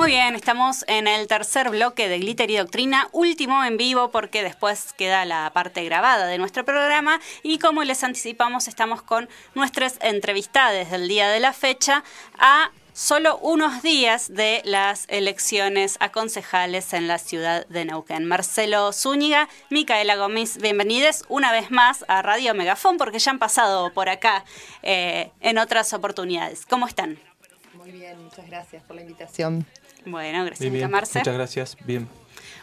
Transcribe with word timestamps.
Muy 0.00 0.12
bien, 0.12 0.34
estamos 0.34 0.82
en 0.88 1.06
el 1.06 1.26
tercer 1.26 1.68
bloque 1.68 2.08
de 2.08 2.18
Glitter 2.20 2.50
y 2.50 2.56
Doctrina, 2.56 3.10
último 3.12 3.62
en 3.62 3.76
vivo 3.76 4.10
porque 4.10 4.42
después 4.42 4.94
queda 4.94 5.26
la 5.26 5.50
parte 5.52 5.84
grabada 5.84 6.26
de 6.26 6.38
nuestro 6.38 6.64
programa 6.64 7.20
y 7.42 7.58
como 7.58 7.84
les 7.84 8.02
anticipamos 8.02 8.66
estamos 8.66 9.02
con 9.02 9.28
nuestras 9.54 9.98
entrevistadas 10.00 10.90
del 10.90 11.06
día 11.06 11.28
de 11.28 11.40
la 11.40 11.52
fecha 11.52 12.02
a 12.38 12.70
solo 12.94 13.36
unos 13.42 13.82
días 13.82 14.32
de 14.32 14.62
las 14.64 15.04
elecciones 15.10 15.98
a 16.00 16.10
concejales 16.10 16.94
en 16.94 17.06
la 17.06 17.18
ciudad 17.18 17.66
de 17.66 17.84
Neuquén. 17.84 18.24
Marcelo 18.24 18.94
Zúñiga, 18.94 19.50
Micaela 19.68 20.16
Gómez, 20.16 20.56
bienvenidos 20.56 21.24
una 21.28 21.52
vez 21.52 21.70
más 21.70 22.06
a 22.08 22.22
Radio 22.22 22.54
Megafón 22.54 22.96
porque 22.96 23.18
ya 23.18 23.32
han 23.32 23.38
pasado 23.38 23.92
por 23.92 24.08
acá 24.08 24.46
eh, 24.82 25.30
en 25.42 25.58
otras 25.58 25.92
oportunidades. 25.92 26.64
¿Cómo 26.64 26.86
están? 26.86 27.18
Muy 27.74 27.92
bien, 27.92 28.22
muchas 28.24 28.46
gracias 28.46 28.82
por 28.84 28.96
la 28.96 29.02
invitación. 29.02 29.66
Bueno, 30.06 30.44
gracias, 30.44 30.90
Marcelo. 30.90 31.20
Muchas 31.20 31.34
gracias, 31.34 31.76
bien. 31.84 32.08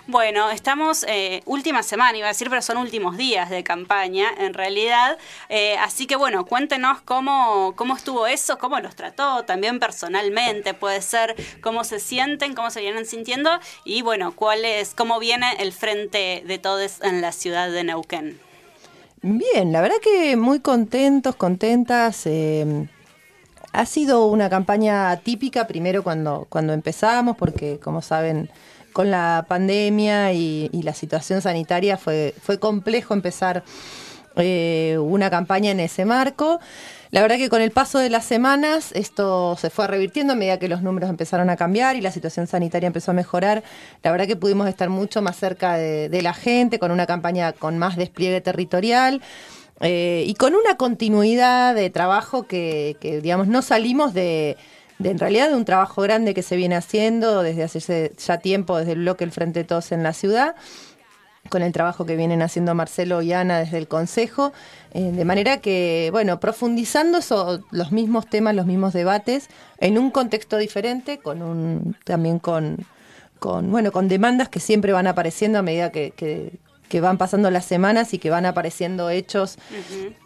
Bueno, 0.10 0.50
estamos 0.52 1.04
eh, 1.10 1.42
última 1.46 1.84
semana, 1.84 2.18
iba 2.18 2.28
a 2.28 2.30
decir, 2.30 2.50
pero 2.50 2.62
son 2.62 2.78
últimos 2.78 3.18
días 3.18 3.50
de 3.50 3.66
campaña, 3.66 4.30
en 4.38 4.54
realidad. 4.54 5.18
Eh, 5.50 5.76
así 5.80 6.08
que 6.08 6.16
bueno, 6.16 6.46
cuéntenos 6.46 7.02
cómo, 7.02 7.74
cómo 7.76 7.98
estuvo 7.98 8.26
eso, 8.26 8.58
cómo 8.58 8.80
los 8.80 8.96
trató, 8.96 9.44
también 9.44 9.80
personalmente, 9.80 10.74
puede 10.74 11.02
ser 11.02 11.36
cómo 11.60 11.84
se 11.84 12.00
sienten, 12.00 12.56
cómo 12.56 12.70
se 12.72 12.80
vienen 12.80 13.06
sintiendo 13.06 13.60
y 13.84 14.02
bueno, 14.02 14.32
cuál 14.32 14.64
es, 14.64 14.94
cómo 14.94 15.20
viene 15.20 15.58
el 15.60 15.74
frente 15.74 16.42
de 16.48 16.58
todos 16.58 17.02
en 17.02 17.20
la 17.20 17.34
ciudad 17.34 17.70
de 17.70 17.84
Neuquén. 17.84 18.40
Bien, 19.22 19.74
la 19.74 19.82
verdad 19.82 19.98
que 20.02 20.38
muy 20.38 20.62
contentos, 20.62 21.36
contentas. 21.36 22.26
Eh, 22.28 22.88
ha 23.78 23.86
sido 23.86 24.26
una 24.26 24.50
campaña 24.50 25.16
típica, 25.18 25.68
primero 25.68 26.02
cuando, 26.04 26.48
cuando 26.50 26.74
empezamos, 26.74 27.38
porque 27.38 27.78
como 27.78 28.02
saben, 28.02 28.50
con 28.92 29.12
la 29.12 29.46
pandemia 29.48 30.34
y, 30.34 30.70
la 30.82 30.96
situación 30.96 31.44
sanitaria 31.44 31.96
fue, 31.96 32.34
fue 32.42 32.58
complejo 32.58 33.14
empezar 33.14 33.64
eh, 34.36 34.98
una 35.00 35.30
campaña 35.30 35.70
en 35.70 35.80
ese 35.80 36.06
marco. 36.06 36.60
La 37.12 37.22
verdad 37.22 37.38
que 37.38 37.50
con 37.50 37.62
el 37.62 37.70
paso 37.70 38.00
de 38.00 38.10
las 38.10 38.26
semanas 38.26 38.92
esto 38.94 39.56
se 39.58 39.70
fue 39.70 39.86
revirtiendo 39.86 40.34
a 40.34 40.36
medida 40.36 40.58
que 40.58 40.68
los 40.68 40.82
números 40.82 41.10
empezaron 41.10 41.50
a 41.52 41.56
cambiar 41.56 41.96
y 41.96 42.02
la 42.02 42.12
situación 42.12 42.48
sanitaria 42.48 42.88
empezó 42.88 43.12
a 43.12 43.14
mejorar. 43.14 43.64
La 44.02 44.12
verdad 44.12 44.26
que 44.26 44.36
pudimos 44.36 44.68
estar 44.68 44.90
mucho 44.90 45.22
más 45.22 45.38
cerca 45.38 45.78
de, 45.78 46.22
la 46.24 46.34
gente, 46.34 46.80
con 46.80 46.90
una 46.90 47.06
campaña 47.06 47.54
con 47.54 47.78
más 47.78 47.96
despliegue 47.96 48.42
territorial. 48.42 49.22
Eh, 49.82 50.24
y 50.28 50.34
con 50.36 50.56
una 50.56 50.76
continuidad 50.76 51.76
de 51.76 51.90
trabajo 51.90 52.48
que 52.48 52.98
digamos, 53.22 53.48
no 53.48 53.62
salimos 53.62 54.14
de, 54.14 54.58
de 55.00 55.12
en 55.12 55.20
realidad 55.20 55.50
de 55.50 55.56
un 55.56 55.66
trabajo 55.66 56.02
grande 56.02 56.34
que 56.34 56.42
se 56.42 56.56
viene 56.56 56.76
haciendo 56.76 57.44
desde 57.44 57.64
hace 57.64 58.12
ya 58.18 58.38
tiempo, 58.40 58.78
desde 58.78 58.94
el 58.94 59.00
bloque 59.00 59.24
El 59.24 59.32
Frente 59.32 59.64
Todos 59.64 59.92
en 59.92 60.04
la 60.04 60.14
ciudad 60.14 60.56
con 61.48 61.62
el 61.62 61.72
trabajo 61.72 62.06
que 62.06 62.18
vienen 62.18 62.42
haciendo 62.42 62.76
Marcelo 62.76 63.22
y 63.22 63.32
Ana 63.32 63.60
desde 63.60 63.78
el 63.78 63.88
Consejo, 63.88 64.52
eh, 64.94 65.12
de 65.14 65.24
manera 65.24 65.62
que, 65.62 66.10
bueno, 66.12 66.42
profundizando 66.42 67.20
los 67.72 67.92
mismos 67.94 68.28
temas, 68.28 68.54
los 68.54 68.66
mismos 68.66 68.92
debates, 68.92 69.48
en 69.78 69.98
un 69.98 70.12
contexto 70.12 70.58
diferente, 70.58 71.20
con 71.20 71.42
un, 71.42 71.96
también 72.04 72.40
con, 72.40 72.86
con, 73.40 73.72
bueno, 73.72 73.94
con 73.94 74.10
demandas 74.10 74.50
que 74.50 74.60
siempre 74.60 74.92
van 74.92 75.08
apareciendo 75.08 75.60
a 75.60 75.62
medida 75.62 75.90
que, 75.90 76.12
que 76.12 76.52
van 77.02 77.18
pasando 77.18 77.52
las 77.52 77.66
semanas 77.66 78.14
y 78.14 78.18
que 78.18 78.30
van 78.30 78.46
apareciendo 78.46 79.10
hechos 79.10 79.58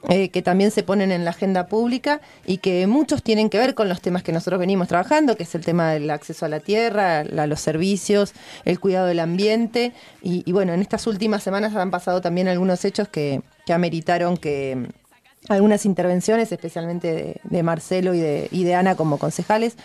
eh, 0.09 0.29
que 0.29 0.41
también 0.41 0.71
se 0.71 0.83
ponen 0.83 1.11
en 1.11 1.25
la 1.25 1.31
agenda 1.31 1.67
pública 1.67 2.21
y 2.45 2.57
que 2.57 2.87
muchos 2.87 3.23
tienen 3.23 3.49
que 3.49 3.57
ver 3.57 3.75
con 3.75 3.89
los 3.89 4.01
temas 4.01 4.23
que 4.23 4.31
nosotros 4.31 4.59
venimos 4.59 4.87
trabajando, 4.87 5.35
que 5.35 5.43
es 5.43 5.55
el 5.55 5.65
tema 5.65 5.91
del 5.91 6.09
acceso 6.09 6.45
a 6.45 6.49
la 6.49 6.59
tierra, 6.59 7.19
a 7.19 7.47
los 7.47 7.59
servicios, 7.59 8.33
el 8.65 8.79
cuidado 8.79 9.07
del 9.07 9.19
ambiente. 9.19 9.93
Y, 10.21 10.43
y 10.45 10.51
bueno, 10.51 10.73
en 10.73 10.81
estas 10.81 11.07
últimas 11.07 11.43
semanas 11.43 11.75
han 11.75 11.91
pasado 11.91 12.21
también 12.21 12.47
algunos 12.47 12.85
hechos 12.85 13.07
que, 13.07 13.41
que 13.65 13.73
ameritaron 13.73 14.37
que 14.37 14.87
algunas 15.49 15.85
intervenciones, 15.85 16.51
especialmente 16.51 17.41
de, 17.43 17.63
Marcelo 17.63 18.13
y 18.13 18.19
de, 18.19 18.47
y 18.51 18.63
de, 18.63 18.75
Ana 18.75 18.95
como 18.95 19.17
concejales. 19.17 19.75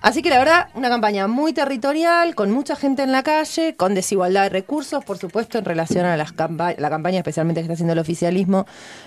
Así 0.00 0.22
que 0.22 0.30
la 0.30 0.38
verdad, 0.38 0.68
una 0.74 0.88
campaña 0.88 1.26
muy 1.26 1.52
territorial, 1.52 2.34
con 2.34 2.50
mucha 2.50 2.76
gente 2.76 3.02
en 3.02 3.10
la 3.10 3.22
calle, 3.22 3.74
con 3.74 3.94
desigualdad 3.94 4.44
de 4.44 4.48
recursos, 4.50 5.04
por 5.04 5.18
supuesto, 5.18 5.58
en 5.58 5.64
relación 5.64 6.06
a 6.06 6.16
las 6.16 6.32
la 6.32 6.90
campaña 6.90 7.18
especialmente 7.18 7.60
que 7.60 7.64
está 7.64 7.74
haciendo 7.74 7.94
el 7.94 7.98
oficialismo, 7.98 8.66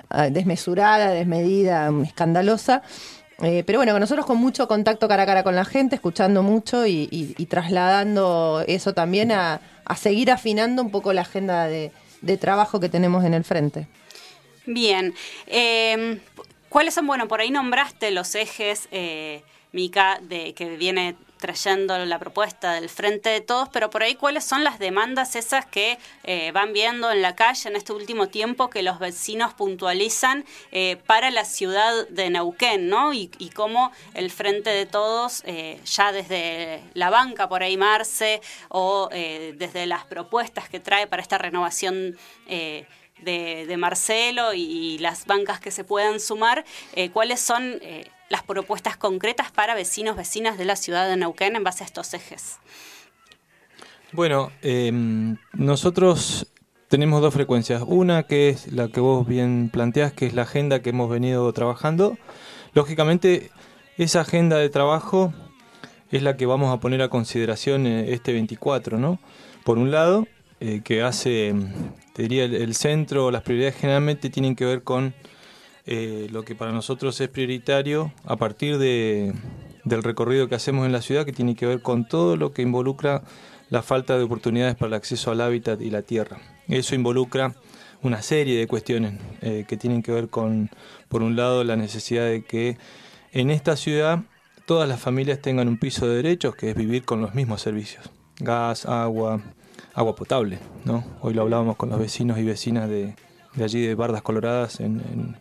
ah, 0.09 0.29
desmesurada, 0.29 1.09
desmedida, 1.09 1.91
escandalosa. 2.03 2.81
Eh, 3.41 3.63
pero 3.65 3.79
bueno, 3.79 3.97
nosotros 3.99 4.25
con 4.25 4.37
mucho 4.37 4.67
contacto 4.67 5.07
cara 5.07 5.23
a 5.23 5.25
cara 5.25 5.43
con 5.43 5.55
la 5.55 5.65
gente, 5.65 5.95
escuchando 5.95 6.43
mucho 6.43 6.85
y, 6.85 7.47
trasladando 7.49 8.63
eso 8.67 8.93
también 8.93 9.31
a, 9.31 9.61
seguir 9.95 10.31
afinando 10.31 10.81
un 10.81 10.89
poco 10.91 11.13
la 11.13 11.21
agenda 11.21 11.67
de 11.67 11.91
trabajo 12.39 12.79
que 12.79 12.89
tenemos 12.89 13.23
en 13.23 13.33
el 13.33 13.43
frente. 13.43 13.87
Bien. 14.65 15.13
Em, 15.47 16.19
¿Cuáles 16.69 16.93
son, 16.93 17.07
bueno, 17.07 17.27
por 17.27 17.39
ahí 17.39 17.51
nombraste 17.51 18.11
los 18.11 18.35
ejes, 18.35 18.87
eh, 18.91 19.43
Mica, 19.71 20.19
de, 20.21 20.53
que 20.53 20.75
viene 20.77 21.15
trayendo 21.37 21.97
la 22.05 22.17
propuesta 22.17 22.73
del 22.73 22.89
Frente 22.89 23.29
de 23.29 23.41
Todos, 23.41 23.69
pero 23.69 23.89
por 23.89 24.03
ahí 24.03 24.15
cuáles 24.15 24.43
son 24.43 24.63
las 24.63 24.79
demandas 24.79 25.35
esas 25.35 25.65
que 25.65 25.99
eh, 26.23 26.51
van 26.53 26.73
viendo 26.73 27.11
en 27.11 27.21
la 27.21 27.35
calle 27.35 27.69
en 27.69 27.75
este 27.75 27.93
último 27.93 28.27
tiempo 28.27 28.69
que 28.69 28.81
los 28.81 28.99
vecinos 28.99 29.53
puntualizan 29.53 30.45
eh, 30.71 30.97
para 31.05 31.29
la 31.31 31.45
ciudad 31.45 32.07
de 32.09 32.29
Neuquén, 32.29 32.87
¿no? 32.87 33.13
Y, 33.13 33.29
cómo 33.53 33.91
el 34.15 34.31
Frente 34.31 34.69
de 34.71 34.85
Todos, 34.85 35.43
eh, 35.45 35.79
ya 35.85 36.11
desde 36.11 36.81
la 36.93 37.09
banca 37.09 37.47
por 37.47 37.61
ahí 37.63 37.77
Marce, 37.77 38.41
o 38.69 39.09
desde 39.11 39.85
las 39.85 40.05
propuestas 40.05 40.67
que 40.67 40.79
trae 40.79 41.07
para 41.07 41.21
esta 41.21 41.37
renovación 41.37 42.17
de, 43.21 43.75
Marcelo 43.77 44.53
y, 44.53 44.97
las 44.99 45.25
bancas 45.25 45.59
que 45.59 45.71
se 45.71 45.83
puedan 45.83 46.19
sumar, 46.19 46.65
eh, 46.93 47.09
cuáles 47.09 47.39
son 47.39 47.79
eh, 47.81 48.09
las 48.29 48.43
propuestas 48.43 48.97
concretas 48.97 49.51
para 49.51 49.75
vecinos, 49.75 50.15
vecinas 50.15 50.57
de 50.57 50.65
la 50.65 50.75
ciudad 50.75 51.07
de 51.07 51.17
Neuquén 51.17 51.55
en 51.55 51.63
base 51.63 51.83
a 51.83 51.87
estos 51.87 52.13
ejes. 52.13 52.57
Bueno, 54.11 54.51
em, 54.61 55.37
nosotros 55.53 56.47
tenemos 56.87 57.21
dos 57.21 57.33
frecuencias. 57.33 57.83
Una 57.85 58.23
que 58.23 58.49
es 58.49 58.71
la 58.71 58.87
que 58.87 58.99
vos 58.99 59.27
bien 59.27 59.69
planteás, 59.71 60.13
que 60.13 60.25
es 60.25 60.33
la 60.33 60.43
agenda 60.43 60.81
que 60.81 60.91
hemos 60.91 61.09
venido 61.09 61.51
trabajando. 61.51 62.17
Lógicamente, 62.73 63.51
esa 63.97 64.21
agenda 64.21 64.57
de 64.57 64.69
trabajo 64.69 65.33
es 66.11 66.21
la 66.23 66.37
que 66.37 66.45
vamos 66.45 66.73
a 66.73 66.79
poner 66.79 67.01
a 67.01 67.09
consideración 67.09 67.87
eh, 67.87 68.13
este 68.13 68.31
24, 68.33 68.97
¿no? 68.97 69.19
Por 69.63 69.77
un 69.77 69.91
lado, 69.91 70.27
que 70.83 71.01
hace 71.01 71.53
te 72.15 72.21
diría, 72.21 72.45
el, 72.45 72.75
centro, 72.75 73.29
las 73.29 73.41
prioridades 73.41 73.75
generalmente 73.75 74.29
tienen 74.29 74.55
que 74.55 74.63
ver 74.63 74.83
con 74.83 75.13
eh, 75.85 76.27
lo 76.31 76.45
que 76.45 76.55
para 76.55 76.71
nosotros 76.71 77.19
es 77.19 77.27
prioritario 77.27 78.13
a 78.23 78.37
partir 78.37 78.77
de, 78.77 79.33
del 79.83 80.01
recorrido 80.01 80.47
que 80.47 80.55
hacemos 80.55 80.85
en 80.85 80.93
la 80.93 81.01
ciudad, 81.01 81.25
que 81.25 81.33
tiene 81.33 81.55
que 81.55 81.65
ver 81.65 81.81
con 81.81 82.07
todo 82.07 82.37
lo 82.37 82.53
que 82.53 82.61
involucra 82.61 83.23
la 83.69 83.81
falta 83.81 84.17
de 84.17 84.23
oportunidades 84.23 84.75
para 84.75 84.87
el 84.87 84.93
acceso 84.93 85.29
al 85.29 85.41
hábitat 85.41 85.81
y 85.81 85.89
la 85.89 86.03
tierra. 86.03 86.37
Eso 86.69 86.95
involucra 86.95 87.53
una 88.01 88.21
serie 88.21 88.57
de 88.57 88.65
cuestiones 88.65 89.19
eh, 89.41 89.65
que 89.67 89.75
tienen 89.75 90.01
que 90.01 90.13
ver 90.13 90.29
con, 90.29 90.69
por 91.09 91.21
un 91.21 91.35
lado, 91.35 91.65
la 91.65 91.75
necesidad 91.75 92.27
de 92.27 92.45
que 92.45 92.77
en 93.33 93.49
esta 93.49 93.75
ciudad 93.75 94.21
todas 94.65 94.87
las 94.87 95.01
familias 95.01 95.41
tengan 95.41 95.67
un 95.67 95.79
piso 95.79 96.07
de 96.07 96.15
derechos, 96.15 96.55
que 96.55 96.69
es 96.69 96.77
vivir 96.77 97.03
con 97.03 97.19
los 97.19 97.35
mismos 97.35 97.61
servicios, 97.61 98.09
gas, 98.39 98.85
agua, 98.85 99.41
agua 99.95 100.15
potable. 100.15 100.59
¿no? 100.83 101.03
Hoy 101.21 101.33
lo 101.33 101.41
hablábamos 101.41 101.77
con 101.77 101.89
los 101.89 101.99
vecinos 101.99 102.37
y 102.37 102.43
vecinas 102.43 102.89
de, 102.89 103.15
allí, 103.59 103.81
de 103.81 103.95
Bardas 103.95 104.21
Coloradas, 104.21 104.79
en, 104.79 105.37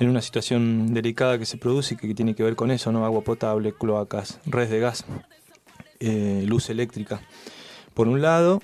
una 0.00 0.22
situación 0.22 0.94
delicada 0.94 1.38
que 1.38 1.44
se 1.44 1.58
produce 1.58 1.94
y 1.94 1.96
que 1.96 2.14
tiene 2.14 2.34
que 2.34 2.42
ver 2.42 2.56
con 2.56 2.70
eso, 2.70 2.90
¿no? 2.92 3.04
agua 3.04 3.22
potable, 3.22 3.72
cloacas, 3.72 4.40
redes 4.46 4.70
de 4.70 4.80
gas, 4.80 5.04
eh, 6.00 6.44
luz 6.46 6.70
eléctrica. 6.70 7.20
Por 7.94 8.08
un 8.08 8.22
lado, 8.22 8.62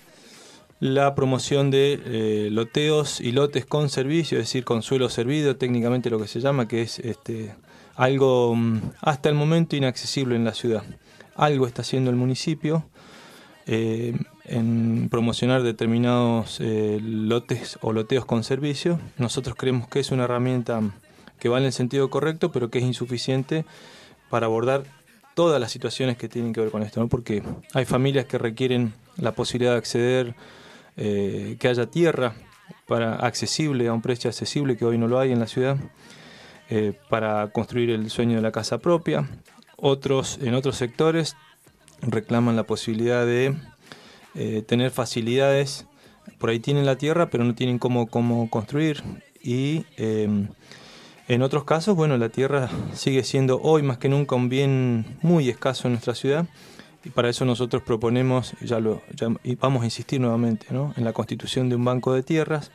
la 0.81 1.15
promoción 1.15 1.71
de 1.71 2.01
eh, 2.05 2.49
loteos 2.51 3.21
y 3.21 3.33
lotes 3.33 3.67
con 3.67 3.91
servicio, 3.91 4.39
es 4.39 4.45
decir, 4.45 4.65
con 4.65 4.83
suelo 4.83 5.09
servido, 5.09 5.57
técnicamente 5.57 6.09
lo 6.09 6.21
que 6.21 6.29
se 6.29 6.41
llama, 6.41 6.69
que 6.69 6.83
es 6.83 7.01
este, 7.01 7.55
algo 7.97 8.55
mm, 8.55 8.93
hasta 9.01 9.29
el 9.29 9.35
momento 9.35 9.75
inaccesible 9.75 10.37
en 10.37 10.45
la 10.45 10.55
ciudad. 10.55 10.85
Algo 11.35 11.67
está 11.67 11.83
haciendo 11.83 12.11
el 12.11 12.17
municipio, 12.17 12.85
eh, 13.67 14.17
en 14.45 15.09
promocionar 15.11 15.63
determinados 15.63 16.59
eh, 16.61 16.99
lotes 17.03 17.79
o 17.81 17.93
loteos 17.93 18.25
con 18.25 18.45
servicio. 18.45 19.01
Nosotros 19.17 19.57
creemos 19.57 19.89
que 19.89 20.01
es 20.01 20.11
una 20.11 20.25
herramienta 20.25 20.81
que 21.39 21.49
va 21.49 21.59
en 21.59 21.65
el 21.65 21.73
sentido 21.73 22.11
correcto, 22.11 22.53
pero 22.53 22.71
que 22.71 22.79
es 22.79 22.85
insuficiente 22.85 23.65
para 24.31 24.47
abordar 24.47 24.85
todas 25.35 25.61
las 25.61 25.73
situaciones 25.73 26.17
que 26.17 26.29
tienen 26.29 26.53
que 26.53 26.61
ver 26.61 26.71
con 26.71 26.83
esto, 26.83 27.01
¿no? 27.01 27.09
porque 27.09 27.43
hay 27.73 27.85
familias 27.85 28.27
que 28.27 28.39
requieren 28.39 28.93
la 29.17 29.33
posibilidad 29.33 29.73
de 29.73 29.79
acceder, 29.79 30.35
eh, 30.97 31.57
que 31.59 31.69
haya 31.69 31.87
tierra 31.87 32.35
para 32.87 33.17
accesible, 33.17 33.89
a 33.89 33.93
un 33.93 34.03
precio 34.03 34.29
accesible 34.29 34.77
que 34.77 34.85
hoy 34.85 34.99
no 34.99 35.09
lo 35.09 35.19
hay 35.19 35.33
en 35.33 35.41
la 35.41 35.47
ciudad, 35.47 35.77
para 37.09 37.49
construir 37.49 37.91
el 37.91 38.11
sueño 38.11 38.37
de 38.37 38.43
la 38.43 38.51
casa 38.51 38.79
propia. 38.79 39.29
Otros, 39.77 40.39
en 40.43 40.55
otros 40.55 40.77
sectores 40.77 41.37
reclaman 42.01 42.57
la 42.57 42.65
posibilidad 42.65 43.25
de 43.27 43.55
eh, 44.35 44.63
tener 44.67 44.91
facilidades. 44.91 45.87
Por 46.39 46.51
ahí 46.51 46.59
tienen 46.59 46.87
la 46.87 46.97
tierra, 46.97 47.31
pero 47.31 47.45
no 47.45 47.55
tienen 47.55 47.79
cómo, 47.79 48.07
cómo 48.07 48.49
construir. 48.51 49.03
Y 49.43 49.85
em, 49.97 50.49
en 51.29 51.43
otros 51.43 51.65
casos, 51.65 51.97
bueno, 51.97 52.17
la 52.17 52.29
tierra 52.29 52.69
sigue 52.95 53.25
siendo 53.25 53.61
hoy 53.63 53.83
más 53.83 53.99
que 53.99 54.09
nunca 54.09 54.37
un 54.37 54.49
bien 54.49 55.19
muy 55.23 55.49
escaso 55.49 55.89
en 55.89 55.93
nuestra 55.95 56.15
ciudad. 56.15 56.47
Y 57.05 57.11
para 57.11 57.29
eso 57.29 57.45
nosotros 57.45 57.83
proponemos, 57.83 58.55
ya 58.63 58.79
y 59.43 59.55
vamos 59.57 59.83
a 59.83 59.85
insistir 59.85 60.21
nuevamente, 60.21 60.67
¿no? 60.71 60.95
en 60.97 61.05
la 61.05 61.13
constitución 61.13 61.69
de 61.69 61.77
un 61.77 61.85
banco 61.85 62.15
de 62.15 62.23
tierras 62.23 62.71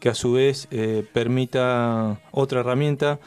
que 0.00 0.10
a 0.10 0.14
su 0.14 0.32
vez 0.32 0.68
eh, 0.70 1.06
permita 1.14 2.20
otra 2.30 2.60
herramienta 2.60 3.20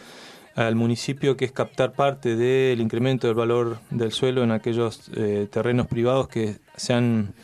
al 0.57 0.75
municipio 0.75 1.37
que 1.37 1.45
es 1.45 1.51
captar 1.51 1.93
parte 1.93 2.35
del 2.35 2.81
incremento 2.81 3.27
del 3.27 3.35
valor 3.35 3.77
del 3.91 4.11
suelo 4.11 4.43
en 4.43 4.51
aquellos 4.51 5.11
eh, 5.15 5.47
terrenos 5.51 5.85
privados 5.85 6.27
que 6.27 6.55
se 6.75 6.93
han 6.93 7.35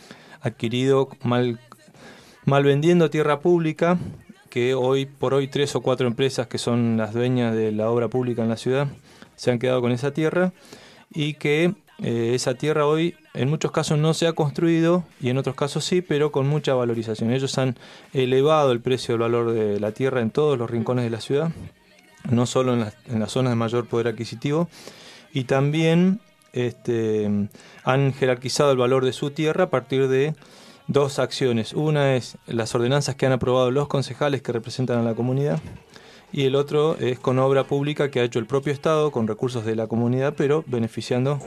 adquirido 0.42 1.10
mal, 1.22 1.60
mal 2.46 2.64
vendiendo 2.64 3.12
tierra 3.12 3.40
pública, 3.40 4.00
que 4.50 4.74
hoy 4.74 5.06
por 5.06 5.36
hoy 5.36 5.48
tres 5.48 5.76
o 5.76 5.82
cuatro 5.82 6.08
empresas 6.08 6.48
que 6.48 6.58
son 6.58 6.98
las 6.98 7.14
dueñas 7.14 7.56
de 7.56 7.72
la 7.72 7.92
obra 7.92 8.08
pública 8.08 8.42
en 8.42 8.50
la 8.50 8.58
ciudad 8.58 8.88
se 9.36 9.52
han 9.52 9.60
quedado 9.60 9.80
con 9.80 9.92
esa 9.92 10.12
tierra 10.12 10.52
y 11.12 11.36
que 11.36 11.76
eh, 12.02 12.32
esa 12.34 12.56
tierra 12.56 12.88
hoy 12.88 13.16
en 13.36 13.48
muchos 13.48 13.70
casos 13.70 14.00
no 14.00 14.16
se 14.16 14.26
ha 14.26 14.34
construido 14.34 15.04
y 15.22 15.30
en 15.30 15.38
otros 15.38 15.56
casos 15.56 15.86
sí, 15.86 16.02
pero 16.02 16.32
con 16.32 16.48
mucha 16.48 16.74
valorización. 16.74 17.32
Ellos 17.32 17.60
han 17.60 17.78
elevado 18.12 18.72
el 18.72 18.82
precio 18.82 19.14
del 19.14 19.22
valor 19.22 19.52
de 19.52 19.80
la 19.80 19.92
tierra 19.92 20.22
en 20.22 20.32
todos 20.32 20.58
los 20.58 20.68
rincones 20.68 21.04
de 21.04 21.12
la 21.12 21.22
ciudad 21.22 21.52
no 22.30 22.46
solo 22.46 22.74
en, 22.74 23.20
las 23.20 23.32
zonas 23.32 23.52
de 23.52 23.56
mayor 23.56 23.88
poder 23.88 24.08
adquisitivo, 24.08 24.70
y 25.34 25.46
también 25.46 26.20
este, 26.54 27.50
han 27.84 28.14
jerarquizado 28.14 28.72
el 28.72 28.78
valor 28.78 29.06
de 29.06 29.14
su 29.14 29.32
tierra 29.32 29.66
a 29.66 29.70
partir 29.70 30.08
de 30.08 30.36
dos 30.88 31.20
acciones. 31.20 31.74
Una 31.74 32.16
es 32.16 32.38
las 32.46 32.76
ordenanzas 32.76 33.16
que 33.16 33.26
han 33.26 33.32
aprobado 33.32 33.72
los 33.72 33.88
concejales 33.88 34.42
que 34.42 34.52
representan 34.52 35.00
a 35.00 35.04
la 35.04 35.16
comunidad 35.16 35.60
y 36.34 36.46
el 36.46 36.56
otro 36.56 36.98
es 36.98 37.20
con 37.20 37.38
obra 37.38 37.64
pública 37.66 38.10
que 38.10 38.20
ha 38.20 38.24
hecho 38.24 38.40
el 38.40 38.48
propio 38.48 38.74
Estado 38.74 39.12
con 39.12 39.28
recursos 39.28 39.66
de 39.66 39.76
la 39.76 39.86
comunidad, 39.86 40.34
pero 40.36 40.64
beneficiando 40.66 41.40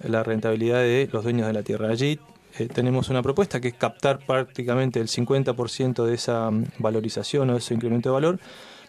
la 0.00 0.22
rentabilidad 0.22 0.80
de 0.80 1.08
los 1.10 1.24
dueños 1.24 1.46
de 1.46 1.54
la 1.54 1.62
tierra. 1.62 1.88
Allí 1.88 2.20
eh, 2.58 2.66
tenemos 2.66 3.08
una 3.08 3.22
propuesta 3.22 3.58
que 3.58 3.68
es 3.68 3.74
captar 3.74 4.18
prácticamente 4.18 5.00
el 5.00 5.08
50% 5.08 6.04
de 6.04 6.14
esa 6.14 6.50
mm, 6.50 6.66
valorización 6.78 7.48
o 7.48 7.54
de 7.54 7.58
ese 7.60 7.72
incremento 7.72 8.10
de 8.10 8.12
valor 8.12 8.38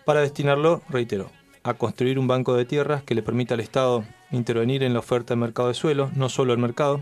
para 0.06 0.22
destinarlo, 0.22 0.82
reitero, 0.90 1.32
a 1.64 1.74
construir 1.74 2.20
un 2.20 2.28
banco 2.28 2.56
de 2.56 2.66
tierras 2.66 3.04
que 3.04 3.16
le 3.16 3.24
permita 3.24 3.54
al 3.54 3.60
Estado 3.60 4.04
intervenir 4.32 4.84
en 4.84 4.94
la 4.94 5.00
oferta 5.00 5.34
del 5.34 5.40
mercado 5.40 5.68
de 5.68 5.74
suelo, 5.74 6.12
no 6.16 6.30
solo 6.30 6.54
el 6.54 6.60
mercado, 6.60 7.02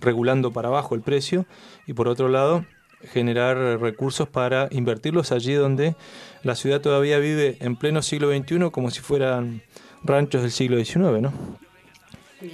regulando 0.00 0.52
para 0.52 0.68
abajo 0.68 0.94
el 0.94 1.02
precio, 1.02 1.46
y 1.86 1.92
por 1.92 2.08
otro 2.08 2.28
lado, 2.28 2.64
generar 3.12 3.56
recursos 3.80 4.28
para 4.28 4.68
invertirlos 4.70 5.32
allí 5.32 5.54
donde 5.54 5.96
la 6.42 6.54
ciudad 6.54 6.80
todavía 6.80 7.18
vive 7.18 7.56
en 7.60 7.76
pleno 7.76 8.02
siglo 8.02 8.30
XXI 8.30 8.70
como 8.70 8.90
si 8.90 9.00
fueran 9.00 9.62
ranchos 10.04 10.42
del 10.42 10.50
siglo 10.50 10.82
XIX, 10.82 11.20
¿no? 11.20 11.32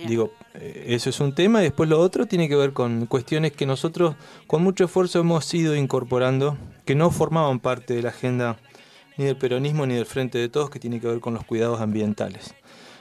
Digo, 0.06 0.32
eh, 0.54 0.84
eso 0.88 1.08
es 1.08 1.18
un 1.20 1.34
tema 1.34 1.60
y 1.60 1.64
después 1.64 1.88
lo 1.88 1.98
otro 1.98 2.26
tiene 2.26 2.48
que 2.48 2.56
ver 2.56 2.72
con 2.74 3.06
cuestiones 3.06 3.52
que 3.52 3.64
nosotros 3.64 4.16
con 4.46 4.62
mucho 4.62 4.84
esfuerzo 4.84 5.20
hemos 5.20 5.52
ido 5.54 5.74
incorporando, 5.74 6.58
que 6.84 6.94
no 6.94 7.10
formaban 7.10 7.58
parte 7.58 7.94
de 7.94 8.02
la 8.02 8.10
agenda 8.10 8.58
ni 9.18 9.26
del 9.26 9.36
peronismo 9.36 9.86
ni 9.86 9.94
del 9.94 10.06
Frente 10.06 10.38
de 10.38 10.48
Todos, 10.48 10.70
que 10.70 10.80
tiene 10.80 11.00
que 11.00 11.08
ver 11.08 11.20
con 11.20 11.34
los 11.34 11.44
cuidados 11.44 11.80
ambientales. 11.80 12.54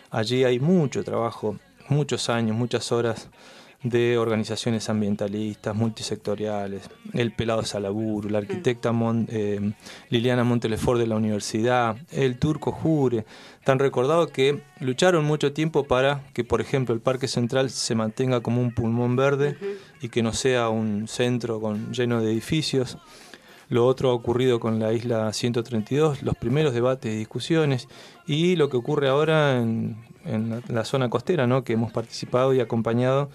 Allí 0.10 0.44
hay 0.44 0.60
mucho 0.60 1.04
trabajo, 1.04 1.58
muchos 1.88 2.30
años, 2.30 2.58
muchas 2.58 2.92
horas 2.92 3.30
de 3.84 4.18
organizaciones 4.18 4.90
ambientalistas, 4.90 5.76
multisectoriales, 5.76 6.90
el 7.14 7.32
Pelado 7.32 7.64
Salaburu, 7.64 8.30
la 8.30 8.40
arquitecta 8.40 8.92
eh, 9.28 9.74
Liliana 10.10 10.44
Montelefort 10.44 11.00
de 11.00 11.08
la 11.08 11.16
universidad, 11.16 11.96
el 12.12 12.40
turco 12.40 12.72
Jure, 12.72 13.26
tan 13.64 13.78
recordado 13.78 14.28
que 14.28 14.64
lucharon 14.80 15.26
mucho 15.26 15.54
tiempo 15.54 15.84
para 15.84 16.24
que, 16.34 16.44
por 16.44 16.60
ejemplo, 16.60 16.96
el 16.96 17.02
Parque 17.02 17.28
Central 17.28 17.70
se 17.70 17.94
mantenga 17.94 18.42
como 18.42 18.62
un 18.62 18.74
pulmón 18.74 19.16
verde 19.16 19.58
y 20.02 20.10
que 20.10 20.24
no 20.24 20.34
sea 20.34 20.70
un 20.70 21.08
centro 21.08 21.62
con, 21.62 21.94
lleno 21.94 22.22
de 22.22 22.32
edificios. 22.32 22.98
Lo 23.70 23.86
otro 23.86 24.12
ha 24.12 24.14
ocurrido 24.14 24.60
con 24.60 24.80
la 24.80 24.94
isla 24.94 25.32
132, 25.34 26.24
los 26.24 26.36
primeros 26.36 26.74
debates 26.74 27.14
y 27.14 27.18
discusiones, 27.18 27.88
y 28.26 28.56
lo 28.56 28.70
que 28.70 28.78
ocurre 28.78 29.10
ahora 29.10 29.60
en, 29.60 29.98
la, 30.70 30.86
zona 30.86 31.10
costera, 31.10 31.48
¿no? 31.48 31.64
que 31.64 31.74
hemos 31.74 31.92
participado 31.92 32.54
y 32.54 32.60
acompañado 32.60 33.30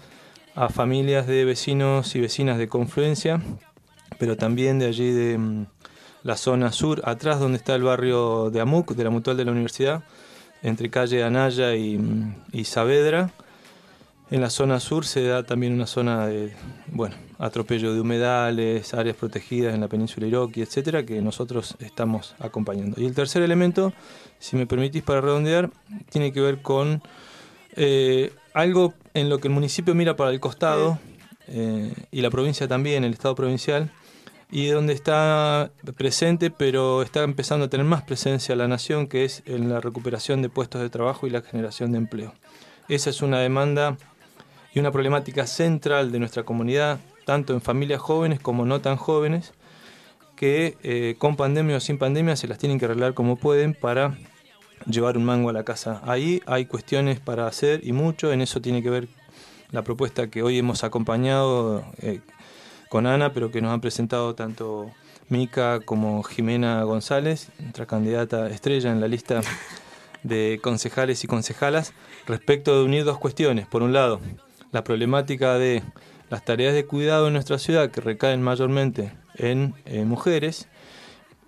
a 0.55 0.69
familias 0.69 1.27
de 1.27 1.45
vecinos 1.45 2.15
y 2.15 2.21
vecinas 2.21 2.57
de 2.57 2.67
Confluencia, 2.67 3.41
pero 4.17 4.37
también 4.37 4.79
de 4.79 4.87
allí 4.87 5.11
de 5.11 5.37
mm, 5.37 5.65
la 6.23 6.37
zona 6.37 6.71
sur, 6.71 7.01
atrás 7.05 7.39
donde 7.39 7.57
está 7.57 7.75
el 7.75 7.83
barrio 7.83 8.49
de 8.49 8.61
Amuc, 8.61 8.93
de 8.93 9.03
la 9.03 9.09
Mutual 9.09 9.37
de 9.37 9.45
la 9.45 9.51
Universidad, 9.51 10.03
entre 10.61 10.89
calle 10.89 11.23
Anaya 11.23 11.75
y, 11.75 11.97
mm, 11.97 12.35
y 12.53 12.63
Saavedra 12.65 13.31
en 14.31 14.41
la 14.41 14.49
zona 14.49 14.79
sur 14.79 15.05
se 15.05 15.23
da 15.23 15.43
también 15.43 15.73
una 15.73 15.85
zona 15.85 16.27
de, 16.27 16.53
bueno, 16.87 17.15
atropello 17.37 17.93
de 17.93 18.01
humedales, 18.01 18.93
áreas 18.93 19.15
protegidas 19.15 19.73
en 19.73 19.81
la 19.81 19.87
península 19.87 20.27
Iroqui, 20.27 20.61
etcétera, 20.61 21.05
que 21.05 21.21
nosotros 21.21 21.75
estamos 21.79 22.35
acompañando. 22.39 22.99
Y 22.99 23.05
el 23.05 23.13
tercer 23.13 23.43
elemento, 23.43 23.93
si 24.39 24.55
me 24.55 24.65
permitís 24.65 25.03
para 25.03 25.21
redondear, 25.21 25.69
tiene 26.09 26.31
que 26.31 26.41
ver 26.41 26.61
con 26.61 27.03
eh, 27.75 28.33
algo 28.53 28.93
en 29.13 29.29
lo 29.29 29.39
que 29.39 29.49
el 29.49 29.53
municipio 29.53 29.93
mira 29.93 30.15
para 30.15 30.31
el 30.31 30.39
costado 30.39 30.99
eh, 31.47 31.93
y 32.11 32.21
la 32.21 32.29
provincia 32.29 32.67
también, 32.67 33.03
el 33.03 33.13
estado 33.13 33.35
provincial, 33.35 33.91
y 34.49 34.67
donde 34.67 34.93
está 34.93 35.71
presente, 35.97 36.51
pero 36.51 37.01
está 37.01 37.23
empezando 37.23 37.65
a 37.65 37.69
tener 37.69 37.85
más 37.85 38.03
presencia 38.03 38.55
la 38.55 38.67
nación, 38.67 39.07
que 39.07 39.25
es 39.25 39.41
en 39.45 39.69
la 39.69 39.79
recuperación 39.81 40.41
de 40.41 40.49
puestos 40.49 40.81
de 40.81 40.89
trabajo 40.89 41.27
y 41.27 41.31
la 41.31 41.41
generación 41.41 41.91
de 41.91 41.97
empleo. 41.97 42.33
Esa 42.87 43.09
es 43.09 43.21
una 43.21 43.39
demanda 43.39 43.97
y 44.73 44.79
una 44.79 44.91
problemática 44.91 45.47
central 45.47 46.11
de 46.11 46.19
nuestra 46.19 46.43
comunidad, 46.43 46.99
tanto 47.25 47.53
en 47.53 47.61
familias 47.61 48.01
jóvenes 48.01 48.39
como 48.39 48.65
no 48.65 48.81
tan 48.81 48.97
jóvenes, 48.97 49.53
que 50.35 50.77
eh, 50.83 51.15
con 51.17 51.35
pandemia 51.35 51.77
o 51.77 51.79
sin 51.79 51.97
pandemia 51.97 52.35
se 52.35 52.47
las 52.47 52.57
tienen 52.57 52.79
que 52.79 52.85
arreglar 52.85 53.13
como 53.13 53.35
pueden 53.35 53.73
para 53.73 54.17
llevar 54.85 55.17
un 55.17 55.25
mango 55.25 55.49
a 55.49 55.53
la 55.53 55.63
casa. 55.63 56.01
Ahí 56.05 56.41
hay 56.45 56.65
cuestiones 56.65 57.19
para 57.19 57.47
hacer 57.47 57.81
y 57.83 57.93
mucho, 57.93 58.33
en 58.33 58.41
eso 58.41 58.61
tiene 58.61 58.81
que 58.81 58.89
ver 58.89 59.07
la 59.71 59.83
propuesta 59.83 60.27
que 60.27 60.43
hoy 60.43 60.57
hemos 60.59 60.83
acompañado 60.83 61.85
eh, 62.01 62.21
con 62.89 63.07
Ana, 63.07 63.33
pero 63.33 63.51
que 63.51 63.61
nos 63.61 63.73
han 63.73 63.81
presentado 63.81 64.35
tanto 64.35 64.91
Mica 65.29 65.79
como 65.79 66.21
Jimena 66.23 66.83
González, 66.83 67.49
nuestra 67.59 67.85
candidata 67.85 68.49
estrella 68.49 68.91
en 68.91 69.01
la 69.01 69.07
lista 69.07 69.41
de 70.23 70.59
concejales 70.61 71.23
y 71.23 71.27
concejalas, 71.27 71.93
respecto 72.27 72.77
de 72.77 72.85
unir 72.85 73.03
dos 73.03 73.17
cuestiones. 73.17 73.65
Por 73.65 73.81
un 73.81 73.93
lado, 73.93 74.19
la 74.73 74.83
problemática 74.83 75.57
de 75.57 75.83
las 76.29 76.43
tareas 76.43 76.73
de 76.73 76.85
cuidado 76.85 77.27
en 77.27 77.33
nuestra 77.33 77.57
ciudad 77.59 77.91
que 77.91 78.01
recaen 78.01 78.41
mayormente 78.41 79.13
en 79.35 79.75
eh, 79.85 80.03
mujeres 80.03 80.67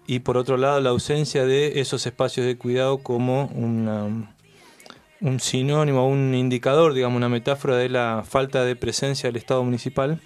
y 0.08 0.20
por 0.20 0.38
otro 0.38 0.58
lado 0.58 0.80
la 0.80 0.92
ausencia 0.92 1.46
de 1.46 1.82
esos 1.82 2.06
espacios 2.06 2.46
de 2.46 2.58
cuidado 2.58 3.00
como 3.00 3.46
un 5.22 5.40
sinónimo, 5.40 6.08
un 6.08 6.36
indicador, 6.36 6.94
digamos, 6.94 7.18
una 7.18 7.30
metáfora 7.30 7.78
de 7.78 7.90
la 7.90 8.24
falta 8.26 8.64
de 8.64 8.76
presencia 8.76 9.28
del 9.28 9.38
Estado 9.38 9.64
municipal 9.64 10.22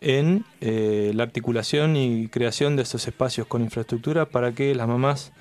en 0.00 0.44
eh, 0.60 1.12
la 1.14 1.22
articulación 1.22 1.96
y 1.96 2.26
creación 2.28 2.74
de 2.74 2.82
esos 2.82 3.06
espacios 3.06 3.46
con 3.46 3.62
infraestructura 3.62 4.26
para 4.26 4.52
que 4.52 4.74
las 4.74 4.88
mamás 4.88 5.32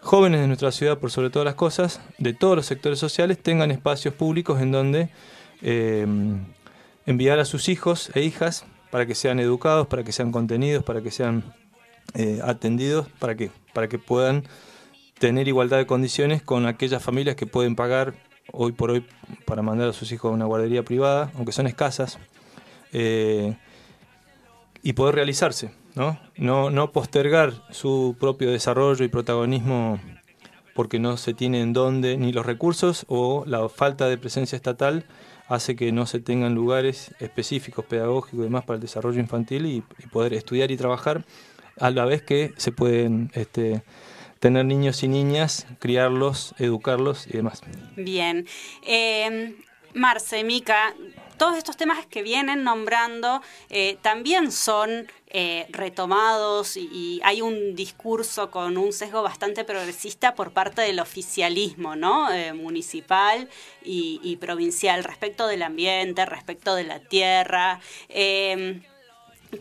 jóvenes 0.00 0.40
de 0.40 0.46
nuestra 0.46 0.72
ciudad, 0.72 0.98
por 0.98 1.10
sobre 1.10 1.30
todas 1.30 1.44
las 1.44 1.56
cosas, 1.56 2.00
de 2.18 2.32
todos 2.32 2.56
los 2.56 2.66
sectores 2.66 2.98
sociales, 2.98 3.38
tengan 3.38 3.70
espacios 3.70 4.14
públicos 4.14 4.62
en 4.62 4.72
donde 4.72 5.10
eh, 5.62 6.06
enviar 7.06 7.38
a 7.38 7.44
sus 7.44 7.68
hijos 7.68 8.10
e 8.14 8.22
hijas 8.22 8.64
para 8.90 9.06
que 9.06 9.14
sean 9.14 9.40
educados, 9.40 9.86
para 9.86 10.04
que 10.04 10.12
sean 10.12 10.32
contenidos, 10.32 10.84
para 10.84 11.00
que 11.00 11.10
sean 11.10 11.54
eh, 12.14 12.40
atendidos, 12.44 13.08
para 13.18 13.36
que, 13.36 13.50
para 13.72 13.88
que 13.88 13.98
puedan 13.98 14.44
tener 15.18 15.48
igualdad 15.48 15.78
de 15.78 15.86
condiciones 15.86 16.42
con 16.42 16.66
aquellas 16.66 17.02
familias 17.02 17.36
que 17.36 17.46
pueden 17.46 17.76
pagar 17.76 18.14
hoy 18.52 18.72
por 18.72 18.90
hoy 18.90 19.06
para 19.46 19.62
mandar 19.62 19.88
a 19.88 19.92
sus 19.92 20.12
hijos 20.12 20.30
a 20.30 20.34
una 20.34 20.44
guardería 20.44 20.82
privada, 20.82 21.30
aunque 21.36 21.52
son 21.52 21.66
escasas, 21.66 22.18
eh, 22.92 23.56
y 24.82 24.92
poder 24.92 25.14
realizarse, 25.14 25.70
¿no? 25.94 26.18
¿no? 26.36 26.70
No 26.70 26.92
postergar 26.92 27.54
su 27.70 28.16
propio 28.18 28.50
desarrollo 28.50 29.04
y 29.04 29.08
protagonismo 29.08 30.00
porque 30.74 30.98
no 30.98 31.16
se 31.16 31.34
tiene 31.34 31.60
en 31.60 31.72
dónde 31.72 32.16
ni 32.16 32.32
los 32.32 32.46
recursos 32.46 33.04
o 33.08 33.44
la 33.46 33.68
falta 33.68 34.08
de 34.08 34.18
presencia 34.18 34.56
estatal 34.56 35.04
hace 35.48 35.76
que 35.76 35.92
no 35.92 36.06
se 36.06 36.20
tengan 36.20 36.54
lugares 36.54 37.14
específicos, 37.20 37.84
pedagógicos 37.84 38.40
y 38.40 38.42
demás 38.44 38.64
para 38.64 38.76
el 38.76 38.80
desarrollo 38.80 39.20
infantil 39.20 39.66
y, 39.66 39.82
poder 40.10 40.34
estudiar 40.34 40.70
y 40.70 40.76
trabajar 40.76 41.24
a 41.78 41.90
la 41.90 42.04
vez 42.04 42.22
que 42.22 42.52
se 42.56 42.72
pueden 42.72 43.30
este, 43.34 43.82
tener 44.40 44.64
niños 44.64 45.02
y 45.02 45.08
niñas, 45.08 45.66
criarlos, 45.78 46.54
educarlos 46.58 47.26
y 47.26 47.32
demás. 47.32 47.62
Bien. 47.96 48.46
Eh, 48.86 49.56
Marce, 49.94 50.42
Mica, 50.44 50.94
todos 51.36 51.56
estos 51.56 51.76
temas 51.76 52.06
que 52.06 52.22
vienen 52.22 52.64
nombrando 52.64 53.42
eh, 53.70 53.98
también 54.02 54.52
son 54.52 55.08
eh, 55.28 55.66
retomados 55.70 56.76
y, 56.76 57.20
hay 57.24 57.40
un 57.40 57.74
discurso 57.74 58.50
con 58.50 58.76
un 58.76 58.92
sesgo 58.92 59.22
bastante 59.22 59.64
progresista 59.64 60.34
por 60.34 60.52
parte 60.52 60.82
del 60.82 61.00
oficialismo 61.00 61.96
¿no? 61.96 62.32
Eh, 62.32 62.52
municipal 62.52 63.48
y, 63.82 64.36
provincial 64.40 65.04
respecto 65.04 65.46
del 65.46 65.62
ambiente, 65.62 66.24
respecto 66.26 66.74
de 66.74 66.84
la 66.84 67.00
tierra. 67.00 67.80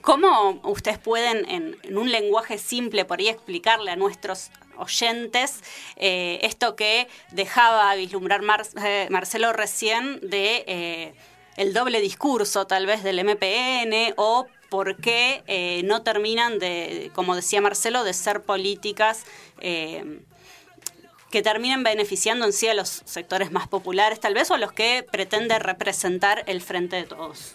¿Cómo 0.02 0.62
ustedes 0.64 0.98
pueden, 0.98 1.50
en, 1.50 1.98
un 1.98 2.12
lenguaje 2.12 2.58
simple, 2.58 3.06
por 3.06 3.20
ahí 3.20 3.28
explicarle 3.28 3.92
a 3.92 3.96
nuestros 3.96 4.50
oyentes 4.78 5.62
esto 5.98 6.76
que 6.76 7.08
dejaba 7.32 7.94
vislumbrar 7.96 8.42
Marcelo 8.42 9.54
recién 9.54 10.20
de 10.22 11.14
el 11.58 11.74
doble 11.74 12.02
discurso 12.02 12.66
tal 12.66 12.86
vez 12.86 13.04
del 13.04 13.24
MPN 13.24 14.14
o 14.18 14.48
por 14.70 14.96
qué 14.96 15.44
eh, 15.48 15.82
no 15.84 16.02
terminan 16.02 16.58
de, 16.60 17.12
como 17.14 17.36
decía 17.36 17.60
Marcelo, 17.60 18.04
de 18.04 18.14
ser 18.14 18.42
políticas 18.42 19.26
eh, 19.60 20.22
que 21.30 21.42
terminen 21.42 21.84
beneficiando 21.84 22.46
en 22.46 22.54
sí 22.54 22.68
a 22.68 22.74
los 22.74 23.02
sectores 23.06 23.52
más 23.52 23.68
populares 23.68 24.20
tal 24.20 24.34
vez 24.34 24.50
o 24.50 24.54
a 24.54 24.58
los 24.58 24.72
que 24.72 25.06
pretende 25.12 25.60
representar 25.60 26.44
el 26.48 26.62
frente 26.62 26.96
de 26.96 27.04
todos. 27.04 27.54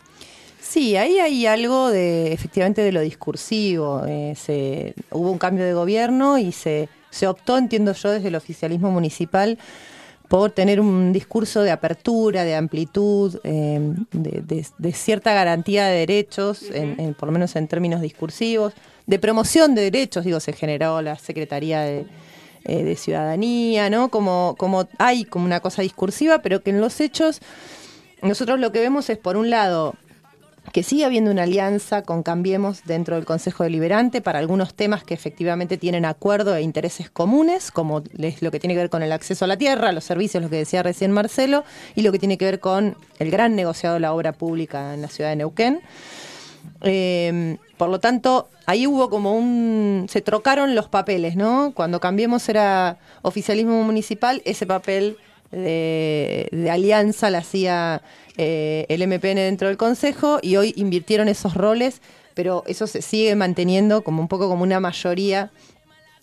Sí, 0.60 0.96
ahí 0.96 1.20
hay 1.20 1.46
algo 1.46 1.90
de 1.90 2.32
efectivamente 2.32 2.82
de 2.82 2.92
lo 2.92 3.00
discursivo. 3.00 4.02
Eh, 4.06 4.94
hubo 5.10 5.30
un 5.30 5.38
cambio 5.38 5.64
de 5.64 5.72
gobierno 5.72 6.38
y 6.38 6.52
se, 6.52 6.88
se 7.10 7.26
optó, 7.28 7.56
entiendo 7.56 7.92
yo, 7.92 8.10
desde 8.10 8.28
el 8.28 8.34
oficialismo 8.34 8.90
municipal 8.90 9.58
por 10.28 10.50
tener 10.50 10.80
un 10.80 11.12
discurso 11.12 11.62
de 11.62 11.70
apertura, 11.70 12.44
de 12.44 12.54
amplitud, 12.54 13.38
eh, 13.44 13.94
de, 14.12 14.92
cierta 14.92 15.32
garantía 15.34 15.86
de 15.86 15.98
derechos, 15.98 16.62
en, 16.72 17.14
por 17.14 17.28
lo 17.28 17.32
menos 17.32 17.54
en 17.56 17.68
términos 17.68 18.00
discursivos, 18.00 18.72
de 19.06 19.18
promoción 19.18 19.74
de 19.74 19.82
derechos, 19.82 20.24
digo, 20.24 20.40
se 20.40 20.52
generó 20.52 21.00
la 21.00 21.16
Secretaría 21.16 21.80
de, 21.82 22.06
eh, 22.64 22.96
Ciudadanía, 22.96 23.88
¿no? 23.88 24.08
Como, 24.08 24.56
como 24.58 24.88
hay 24.98 25.24
como 25.24 25.44
una 25.44 25.60
cosa 25.60 25.82
discursiva, 25.82 26.40
pero 26.40 26.62
que 26.62 26.70
en 26.70 26.80
los 26.80 27.00
hechos 27.00 27.40
nosotros 28.22 28.58
lo 28.58 28.72
que 28.72 28.80
vemos 28.80 29.08
es, 29.10 29.18
por 29.18 29.36
un 29.36 29.50
lado, 29.50 29.94
que 30.72 30.82
sigue 30.82 31.04
habiendo 31.04 31.30
una 31.30 31.44
alianza 31.44 32.02
con 32.02 32.22
Cambiemos 32.22 32.84
dentro 32.84 33.16
del 33.16 33.24
Consejo 33.24 33.64
Deliberante 33.64 34.20
para 34.20 34.38
algunos 34.38 34.74
temas 34.74 35.04
que 35.04 35.14
efectivamente 35.14 35.76
tienen 35.76 36.04
acuerdo 36.04 36.54
e 36.54 36.62
intereses 36.62 37.10
comunes, 37.10 37.70
como 37.70 38.02
lo 38.40 38.50
que 38.50 38.60
tiene 38.60 38.74
que 38.74 38.80
ver 38.80 38.90
con 38.90 39.02
el 39.02 39.12
acceso 39.12 39.44
a 39.44 39.48
la 39.48 39.56
tierra, 39.56 39.92
los 39.92 40.04
servicios, 40.04 40.42
lo 40.42 40.50
que 40.50 40.56
decía 40.56 40.82
recién 40.82 41.12
Marcelo, 41.12 41.64
y 41.94 42.02
lo 42.02 42.12
que 42.12 42.18
tiene 42.18 42.38
que 42.38 42.44
ver 42.44 42.60
con 42.60 42.96
el 43.18 43.30
gran 43.30 43.56
negociado 43.56 43.94
de 43.94 44.00
la 44.00 44.12
obra 44.12 44.32
pública 44.32 44.94
en 44.94 45.02
la 45.02 45.08
ciudad 45.08 45.30
de 45.30 45.36
Neuquén. 45.36 45.80
Eh, 46.82 47.56
por 47.76 47.88
lo 47.88 48.00
tanto, 48.00 48.48
ahí 48.66 48.86
hubo 48.86 49.08
como 49.08 49.36
un... 49.36 50.06
se 50.08 50.20
trocaron 50.20 50.74
los 50.74 50.88
papeles, 50.88 51.36
¿no? 51.36 51.72
Cuando 51.74 52.00
Cambiemos 52.00 52.48
era 52.48 52.98
oficialismo 53.22 53.82
municipal, 53.82 54.42
ese 54.44 54.66
papel 54.66 55.16
de, 55.50 56.48
de 56.50 56.70
alianza 56.70 57.30
la 57.30 57.38
hacía 57.38 58.02
eh, 58.36 58.84
el 58.88 59.06
MPN 59.06 59.36
dentro 59.36 59.68
del 59.68 59.76
Consejo 59.76 60.38
y 60.42 60.56
hoy 60.56 60.74
invirtieron 60.76 61.28
esos 61.28 61.54
roles, 61.54 62.02
pero 62.34 62.64
eso 62.66 62.86
se 62.86 63.00
sigue 63.00 63.34
manteniendo 63.34 64.02
como 64.02 64.20
un 64.20 64.28
poco 64.28 64.48
como 64.48 64.62
una 64.62 64.78
mayoría 64.78 65.50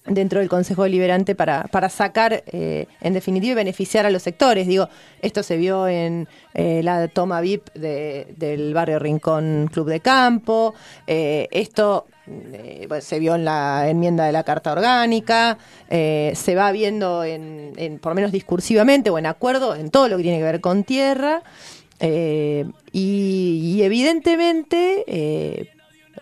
dentro 0.05 0.39
del 0.41 0.49
Consejo 0.49 0.83
Deliberante 0.83 1.33
para, 1.33 1.63
para 1.71 1.89
sacar, 1.89 2.43
eh, 2.47 2.87
en 3.01 3.13
definitiva, 3.13 3.53
y 3.53 3.55
beneficiar 3.55 4.05
a 4.05 4.11
los 4.11 4.21
sectores. 4.21 4.67
Digo, 4.67 4.89
esto 5.21 5.43
se 5.43 5.55
vio 5.57 5.87
en 5.87 6.27
eh, 6.53 6.81
la 6.83 7.07
toma 7.07 7.39
VIP 7.41 7.71
del 7.73 8.73
barrio 8.73 8.99
Rincón 8.99 9.69
Club 9.71 9.89
de 9.89 10.01
Campo, 10.01 10.75
esto 11.07 12.05
se 12.99 13.19
vio 13.19 13.35
en 13.35 13.45
la 13.45 13.89
enmienda 13.89 14.25
de 14.25 14.33
la 14.33 14.43
Carta 14.43 14.73
Orgánica, 14.73 15.57
se 15.89 16.55
va 16.55 16.71
viendo, 16.73 17.23
en, 17.23 17.71
en, 17.77 17.97
por 17.99 18.11
lo 18.11 18.15
menos 18.15 18.33
discursivamente 18.33 19.09
o 19.09 19.17
en 19.17 19.25
acuerdo, 19.25 19.73
en 19.73 19.89
todo 19.89 20.09
lo 20.09 20.17
que 20.17 20.23
tiene 20.23 20.37
que 20.37 20.43
ver 20.43 20.61
con 20.61 20.83
tierra. 20.83 21.43
Eh, 22.05 22.65
y, 22.91 23.81
evidentemente, 23.81 25.05
eh, 25.07 25.69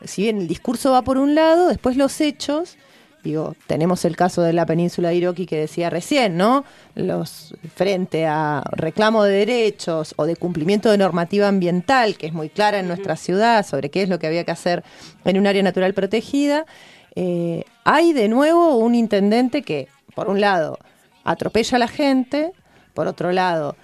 si 0.06 0.22
bien 0.22 0.38
el 0.38 0.48
discurso 0.48 0.92
va 0.92 1.02
por 1.02 1.18
un 1.18 1.34
lado, 1.34 1.70
después 1.70 1.98
los 1.98 2.22
hechos, 2.22 2.78
digo, 3.24 3.56
tenemos 3.66 4.06
el 4.06 4.16
caso 4.16 4.44
de 4.44 4.54
la 4.54 4.68
península 4.68 5.10
de 5.10 5.16
Iroqui 5.16 5.48
que 5.48 5.58
decía 5.58 5.90
recién, 5.90 6.38
¿no? 6.38 6.66
Los 6.94 7.56
frente 7.74 8.28
a 8.28 8.64
reclamo 8.74 9.24
de 9.24 9.34
derechos 9.34 10.14
o 10.18 10.28
de 10.28 10.36
cumplimiento 10.36 10.92
de 10.92 11.00
normativa 11.00 11.48
ambiental, 11.48 12.16
que 12.16 12.28
es 12.28 12.34
muy 12.34 12.50
clara 12.50 12.80
en 12.80 12.88
nuestra 12.88 13.16
ciudad 13.16 13.66
sobre 13.66 13.90
qué 13.90 14.04
es 14.04 14.10
lo 14.10 14.20
que 14.20 14.28
había 14.28 14.44
que 14.44 14.52
hacer 14.52 14.84
en 15.26 15.40
un 15.40 15.48
área 15.48 15.64
natural 15.64 15.96
protegida, 15.96 16.68
eh, 17.16 17.64
hay 17.86 18.14
de 18.14 18.28
nuevo 18.28 18.78
un 18.78 18.94
intendente 18.94 19.64
que, 19.64 19.88
por 20.14 20.30
un 20.30 20.42
lado, 20.42 20.78
atropella 21.24 21.78
a 21.78 21.80
la 21.80 21.88
gente, 21.88 22.52
por 22.94 23.08
otro 23.08 23.32
lado, 23.32 23.76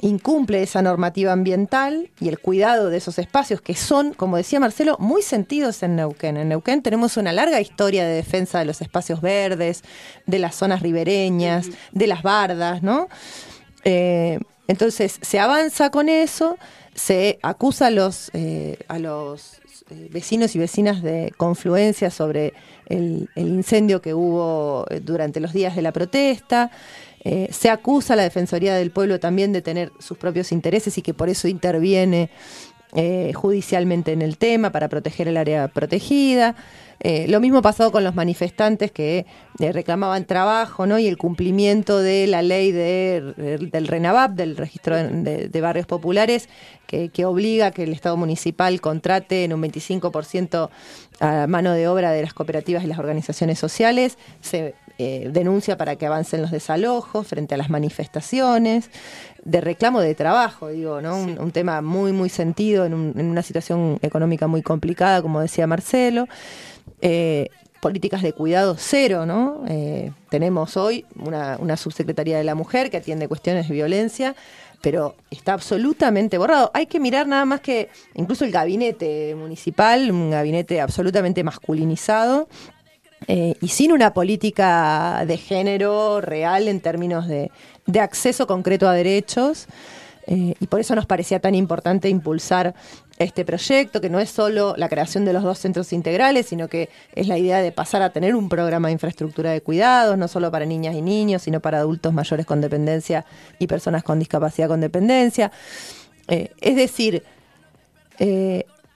incumple 0.00 0.62
esa 0.62 0.82
normativa 0.82 1.32
ambiental 1.32 2.10
y 2.20 2.28
el 2.28 2.38
cuidado 2.38 2.90
de 2.90 2.98
esos 2.98 3.18
espacios 3.18 3.60
que 3.60 3.74
son, 3.74 4.12
como 4.14 4.36
decía 4.36 4.60
Marcelo, 4.60 4.96
muy 4.98 5.22
sentidos 5.22 5.82
en 5.82 5.96
Neuquén. 5.96 6.36
En 6.36 6.48
Neuquén 6.48 6.82
tenemos 6.82 7.16
una 7.16 7.32
larga 7.32 7.60
historia 7.60 8.06
de 8.06 8.14
defensa 8.14 8.60
de 8.60 8.64
los 8.64 8.80
espacios 8.80 9.20
verdes, 9.20 9.82
de 10.26 10.38
las 10.38 10.54
zonas 10.54 10.82
ribereñas, 10.82 11.68
de 11.92 12.06
las 12.06 12.22
bardas, 12.22 12.82
¿no? 12.82 13.08
Eh, 13.84 14.38
entonces 14.68 15.18
se 15.22 15.40
avanza 15.40 15.90
con 15.90 16.08
eso, 16.08 16.58
se 16.94 17.38
acusa 17.42 17.86
a 17.86 17.90
los, 17.90 18.30
eh, 18.34 18.78
a 18.88 18.98
los 18.98 19.60
eh, 19.90 20.08
vecinos 20.12 20.54
y 20.54 20.58
vecinas 20.58 21.02
de 21.02 21.32
confluencia 21.36 22.10
sobre 22.10 22.52
el, 22.86 23.30
el 23.34 23.48
incendio 23.48 24.00
que 24.00 24.14
hubo 24.14 24.86
durante 25.02 25.40
los 25.40 25.52
días 25.52 25.74
de 25.74 25.82
la 25.82 25.92
protesta. 25.92 26.70
Eh, 27.30 27.50
se 27.52 27.68
acusa 27.68 28.14
a 28.14 28.16
la 28.16 28.22
Defensoría 28.22 28.74
del 28.74 28.90
Pueblo 28.90 29.20
también 29.20 29.52
de 29.52 29.60
tener 29.60 29.92
sus 29.98 30.16
propios 30.16 30.50
intereses 30.50 30.96
y 30.96 31.02
que 31.02 31.12
por 31.12 31.28
eso 31.28 31.46
interviene 31.46 32.30
eh, 32.94 33.32
judicialmente 33.34 34.12
en 34.12 34.22
el 34.22 34.38
tema 34.38 34.72
para 34.72 34.88
proteger 34.88 35.28
el 35.28 35.36
área 35.36 35.68
protegida. 35.68 36.56
Eh, 37.00 37.26
lo 37.28 37.38
mismo 37.38 37.60
pasado 37.60 37.92
con 37.92 38.02
los 38.02 38.14
manifestantes 38.14 38.90
que 38.92 39.26
reclamaban 39.58 40.24
trabajo 40.24 40.86
¿no? 40.86 40.98
y 40.98 41.06
el 41.06 41.18
cumplimiento 41.18 41.98
de 41.98 42.26
la 42.26 42.40
ley 42.40 42.72
de, 42.72 43.58
del 43.70 43.88
RENAVAP, 43.88 44.30
del 44.30 44.56
registro 44.56 44.96
de, 44.96 45.60
barrios 45.60 45.84
populares, 45.84 46.48
que, 46.86 47.10
que, 47.10 47.26
obliga 47.26 47.66
a 47.66 47.70
que 47.72 47.82
el 47.82 47.92
Estado 47.92 48.16
municipal 48.16 48.80
contrate 48.80 49.44
en 49.44 49.52
un 49.52 49.62
25% 49.62 50.70
a 51.20 51.46
mano 51.46 51.72
de 51.72 51.88
obra 51.88 52.10
de 52.10 52.22
las 52.22 52.32
cooperativas 52.32 52.84
y 52.84 52.86
las 52.86 52.98
organizaciones 52.98 53.58
sociales. 53.58 54.16
Se 54.40 54.74
eh, 54.98 55.30
denuncia 55.32 55.76
para 55.76 55.96
que 55.96 56.06
avancen 56.06 56.42
los 56.42 56.50
desalojos 56.50 57.26
frente 57.26 57.54
a 57.54 57.58
las 57.58 57.70
manifestaciones, 57.70 58.90
de 59.44 59.60
reclamo 59.60 60.00
de 60.00 60.14
trabajo, 60.16 60.68
digo, 60.68 61.00
¿no? 61.00 61.16
Un, 61.16 61.52
tema 61.52 61.80
muy, 61.82 62.12
muy 62.12 62.28
sentido 62.28 62.84
en, 62.84 62.94
una 62.94 63.42
situación 63.42 63.98
económica 64.02 64.48
muy 64.48 64.62
complicada, 64.62 65.22
como 65.22 65.40
decía 65.40 65.68
Marcelo. 65.68 66.26
Eh, 67.00 67.48
políticas 67.80 68.22
de 68.22 68.32
cuidado 68.32 68.74
cero, 68.76 69.24
¿no? 69.24 69.62
Eh, 69.68 70.10
tenemos 70.30 70.76
hoy 70.76 71.06
una, 71.14 71.56
una 71.60 71.76
subsecretaría 71.76 72.36
de 72.36 72.44
la 72.44 72.56
mujer 72.56 72.90
que 72.90 72.96
atiende 72.96 73.28
cuestiones 73.28 73.68
de 73.68 73.74
violencia, 73.74 74.34
pero 74.80 75.14
está 75.30 75.54
absolutamente 75.54 76.38
borrado. 76.38 76.70
Hay 76.74 76.86
que 76.86 77.00
mirar 77.00 77.26
nada 77.26 77.44
más 77.44 77.60
que 77.60 77.88
incluso 78.14 78.44
el 78.44 78.50
gabinete 78.50 79.34
municipal, 79.34 80.10
un 80.10 80.30
gabinete 80.30 80.80
absolutamente 80.80 81.42
masculinizado, 81.44 82.48
eh, 83.26 83.54
y 83.60 83.68
sin 83.68 83.92
una 83.92 84.14
política 84.14 85.24
de 85.26 85.36
género 85.36 86.20
real 86.20 86.68
en 86.68 86.80
términos 86.80 87.26
de, 87.26 87.50
acceso 88.00 88.46
concreto 88.46 88.88
a 88.88 88.92
derechos. 88.92 89.66
Eh, 90.26 90.54
y 90.60 90.66
por 90.66 90.78
eso 90.80 90.94
nos 90.94 91.06
parecía 91.06 91.40
tan 91.40 91.54
importante 91.54 92.10
impulsar 92.10 92.74
este 93.18 93.44
proyecto, 93.46 94.00
que 94.00 94.10
no 94.10 94.20
es 94.20 94.30
solo 94.30 94.74
la 94.76 94.88
creación 94.88 95.24
de 95.24 95.32
los 95.32 95.42
dos 95.42 95.58
centros 95.58 95.92
integrales, 95.92 96.46
sino 96.46 96.68
que 96.68 96.90
es 97.14 97.26
la 97.26 97.38
idea 97.38 97.60
de 97.62 97.72
pasar 97.72 98.02
a 98.02 98.10
tener 98.10 98.36
un 98.36 98.48
programa 98.48 98.88
de 98.88 98.92
infraestructura 98.92 99.50
de 99.50 99.62
cuidados, 99.62 100.16
no 100.18 100.28
solo 100.28 100.50
para 100.50 100.66
niñas 100.66 100.94
y 100.94 101.02
niños, 101.02 101.42
sino 101.42 101.60
para 101.60 101.78
adultos 101.78 102.12
mayores 102.12 102.46
con 102.46 102.60
dependencia 102.60 103.24
y 103.58 103.66
personas 103.66 104.02
con 104.04 104.18
discapacidad 104.18 104.68
con 104.68 104.80
dependencia. 104.80 105.50
Eh, 106.28 106.52
es 106.60 106.76
decir, 106.76 107.24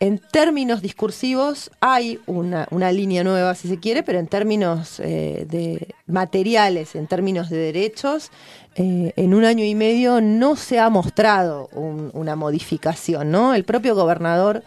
en 0.03 0.19
términos 0.19 0.83
discursivos 0.83 1.71
hay 1.79 2.19
una, 2.27 2.67
línea 2.91 3.23
nueva, 3.23 3.55
si 3.55 3.69
se 3.69 3.79
quiere, 3.79 4.03
pero 4.03 4.19
en 4.19 4.27
términos 4.27 4.99
eh, 4.99 5.47
de 5.49 5.95
materiales, 6.09 6.97
en 6.97 7.07
términos 7.07 7.51
de 7.51 7.59
derechos, 7.59 8.33
eh, 8.75 9.13
en 9.15 9.33
un 9.33 9.45
año 9.45 9.65
y 9.65 9.77
medio 9.77 10.21
no 10.21 10.57
se 10.57 10.81
ha 10.81 10.91
mostrado 10.91 11.69
una 11.69 12.35
modificación. 12.35 13.31
¿no? 13.31 13.55
El 13.55 13.63
propio 13.63 13.95
gobernador 13.95 14.65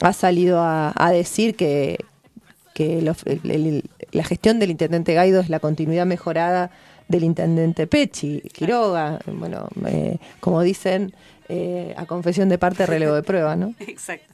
ha 0.00 0.12
salido 0.12 0.60
a, 0.60 0.92
decir 1.12 1.56
que, 1.56 1.96
la 4.12 4.24
gestión 4.24 4.58
del 4.58 4.70
intendente 4.70 5.14
Gaido 5.14 5.40
es 5.40 5.48
la 5.48 5.60
continuidad 5.60 6.04
mejorada 6.04 6.70
del 7.08 7.24
intendente 7.24 7.86
Pechi, 7.86 8.42
Quiroga, 8.52 9.18
bueno, 9.26 9.66
eh, 9.86 10.18
como 10.40 10.60
dicen, 10.60 11.14
eh, 11.48 11.94
a 11.96 12.06
confesión 12.06 12.48
de 12.48 12.56
parte, 12.56 12.86
relevo 12.86 13.14
de 13.14 13.22
prueba, 13.22 13.54
¿no? 13.56 13.74
Exacto. 13.80 14.32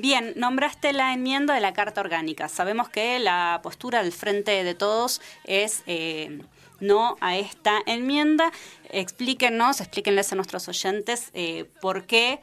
Bien, 0.00 0.32
nombraste 0.34 0.94
la 0.94 1.12
enmienda 1.12 1.52
de 1.52 1.60
la 1.60 1.74
Carta 1.74 2.00
Orgánica. 2.00 2.48
Sabemos 2.48 2.88
que 2.88 3.18
la 3.18 3.60
postura 3.62 4.02
del 4.02 4.12
Frente 4.12 4.64
de 4.64 4.74
Todos 4.74 5.20
es 5.44 5.82
eh, 5.86 6.40
no 6.80 7.18
a 7.20 7.36
esta 7.36 7.80
enmienda. 7.84 8.50
Explíquenos, 8.88 9.82
explíquenles 9.82 10.32
a 10.32 10.36
nuestros 10.36 10.66
oyentes 10.68 11.28
eh, 11.34 11.66
por 11.82 12.06
qué 12.06 12.40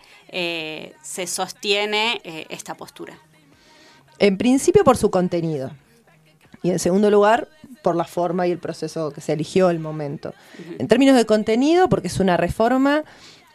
se 1.01 1.25
sostiene 1.25 2.21
esta 2.49 2.75
postura. 2.75 3.17
En 4.19 4.37
principio 4.37 4.83
por 4.83 4.97
su 4.97 5.09
contenido. 5.09 5.71
Y 6.61 6.69
en 6.69 6.77
segundo 6.77 7.09
lugar, 7.09 7.47
por 7.81 7.95
la 7.95 8.03
forma 8.03 8.45
y 8.45 8.51
el 8.51 8.59
proceso 8.59 9.11
que 9.11 9.21
se 9.21 9.33
eligió 9.33 9.71
el 9.71 9.79
momento. 9.79 10.35
En 10.77 10.87
términos 10.87 11.15
de 11.15 11.25
contenido, 11.25 11.89
porque 11.89 12.07
es 12.07 12.19
una 12.19 12.37
reforma 12.37 13.03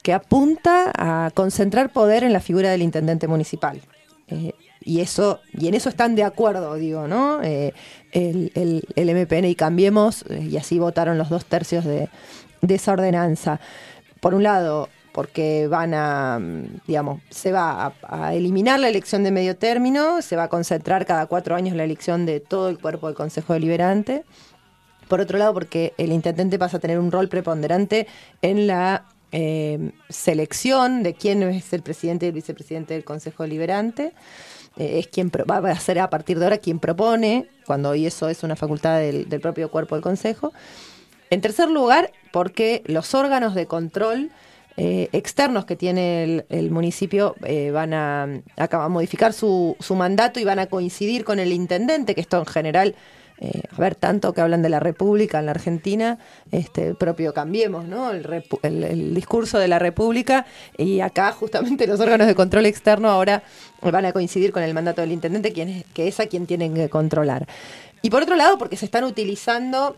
que 0.02 0.12
apunta 0.12 0.90
a 0.96 1.30
concentrar 1.30 1.92
poder 1.92 2.24
en 2.24 2.32
la 2.32 2.40
figura 2.40 2.70
del 2.70 2.82
intendente 2.82 3.28
municipal. 3.28 3.80
Eh, 4.32 4.54
y 4.84 5.00
eso 5.00 5.40
y 5.52 5.68
en 5.68 5.74
eso 5.74 5.88
están 5.88 6.14
de 6.14 6.24
acuerdo, 6.24 6.74
digo, 6.74 7.06
¿no? 7.06 7.42
Eh, 7.42 7.72
el, 8.12 8.50
el, 8.94 9.14
MPN 9.14 9.44
y 9.46 9.54
Cambiemos, 9.54 10.24
eh, 10.28 10.48
y 10.50 10.56
así 10.56 10.78
votaron 10.78 11.18
los 11.18 11.28
dos 11.28 11.44
tercios 11.44 11.84
de, 11.84 12.08
esa 12.66 12.92
ordenanza. 12.92 13.60
Por 14.20 14.34
un 14.34 14.42
lado, 14.42 14.88
porque 15.12 15.66
van 15.68 15.94
a, 15.94 16.40
digamos, 16.86 17.20
se 17.30 17.52
va 17.52 17.92
a, 18.02 18.34
eliminar 18.34 18.80
la 18.80 18.88
elección 18.88 19.24
de 19.24 19.30
medio 19.30 19.56
término, 19.56 20.22
se 20.22 20.36
va 20.36 20.44
a 20.44 20.48
concentrar 20.48 21.06
cada 21.06 21.26
cuatro 21.26 21.54
años 21.54 21.76
la 21.76 21.84
elección 21.84 22.26
de 22.26 22.40
todo 22.40 22.68
el 22.68 22.78
cuerpo 22.78 23.06
del 23.06 23.16
Consejo 23.16 23.52
Deliberante. 23.52 24.24
Por 25.08 25.20
otro 25.20 25.38
lado, 25.38 25.52
porque 25.52 25.92
el 25.98 26.12
intendente 26.12 26.58
pasa 26.58 26.78
a 26.78 26.80
tener 26.80 26.98
un 26.98 27.12
rol 27.12 27.28
preponderante 27.28 28.06
en 28.40 28.66
la 28.66 29.04
eh, 29.32 29.92
selección 30.10 31.02
de 31.02 31.14
quién 31.14 31.42
es 31.42 31.72
el 31.72 31.82
presidente 31.82 32.26
y 32.26 32.28
el 32.28 32.34
vicepresidente 32.34 32.94
del 32.94 33.04
Consejo 33.04 33.46
Liberante. 33.46 34.12
Eh, 34.76 34.98
es 34.98 35.08
quien 35.08 35.30
va 35.30 35.56
a 35.56 35.80
ser 35.80 35.98
a 35.98 36.10
partir 36.10 36.38
de 36.38 36.44
ahora 36.44 36.58
quien 36.58 36.78
propone, 36.78 37.48
cuando 37.66 37.90
hoy 37.90 38.06
eso 38.06 38.28
es 38.28 38.42
una 38.42 38.56
facultad 38.56 38.98
del, 38.98 39.26
propio 39.40 39.70
cuerpo 39.70 39.94
del 39.94 40.02
Consejo. 40.02 40.52
En 41.30 41.40
tercer 41.40 41.70
lugar, 41.70 42.12
porque 42.30 42.82
los 42.86 43.14
órganos 43.14 43.54
de 43.54 43.66
control 43.66 44.30
eh, 44.76 45.08
externos 45.12 45.64
que 45.64 45.76
tiene 45.76 46.44
el, 46.48 46.70
municipio 46.70 47.34
van 47.72 47.94
a, 47.94 48.28
a, 48.56 48.88
modificar 48.88 49.32
su, 49.32 49.76
su 49.80 49.94
mandato 49.94 50.40
y 50.40 50.44
van 50.44 50.58
a 50.58 50.66
coincidir 50.66 51.24
con 51.24 51.38
el 51.38 51.52
intendente, 51.52 52.14
que 52.14 52.20
esto 52.20 52.38
en 52.38 52.46
general 52.46 52.94
eh, 53.44 53.62
a 53.76 53.80
ver, 53.80 53.96
tanto 53.96 54.32
que 54.32 54.40
hablan 54.40 54.62
de 54.62 54.68
la 54.68 54.78
República 54.78 55.40
en 55.40 55.46
la 55.46 55.50
Argentina, 55.50 56.16
este, 56.52 56.94
propio 56.94 57.34
Cambiemos, 57.34 57.86
¿no? 57.86 58.12
El, 58.12 59.14
discurso 59.14 59.58
de 59.58 59.66
la 59.66 59.80
República 59.80 60.46
y 60.78 61.00
acá 61.00 61.32
justamente 61.32 61.86
los 61.88 61.98
órganos 61.98 62.28
de 62.28 62.36
control 62.36 62.66
externo 62.66 63.10
ahora 63.10 63.42
van 63.80 64.04
a 64.04 64.12
coincidir 64.12 64.52
con 64.52 64.62
el 64.62 64.72
mandato 64.74 65.00
del 65.00 65.10
intendente, 65.10 65.52
quien 65.52 65.82
que 65.92 66.06
es 66.06 66.20
a 66.20 66.26
quien 66.26 66.46
tienen 66.46 66.72
que 66.72 66.88
controlar. 66.88 67.48
Y 68.00 68.10
por 68.10 68.22
otro 68.22 68.36
lado, 68.36 68.58
porque 68.58 68.76
se 68.76 68.84
están 68.84 69.02
utilizando 69.02 69.96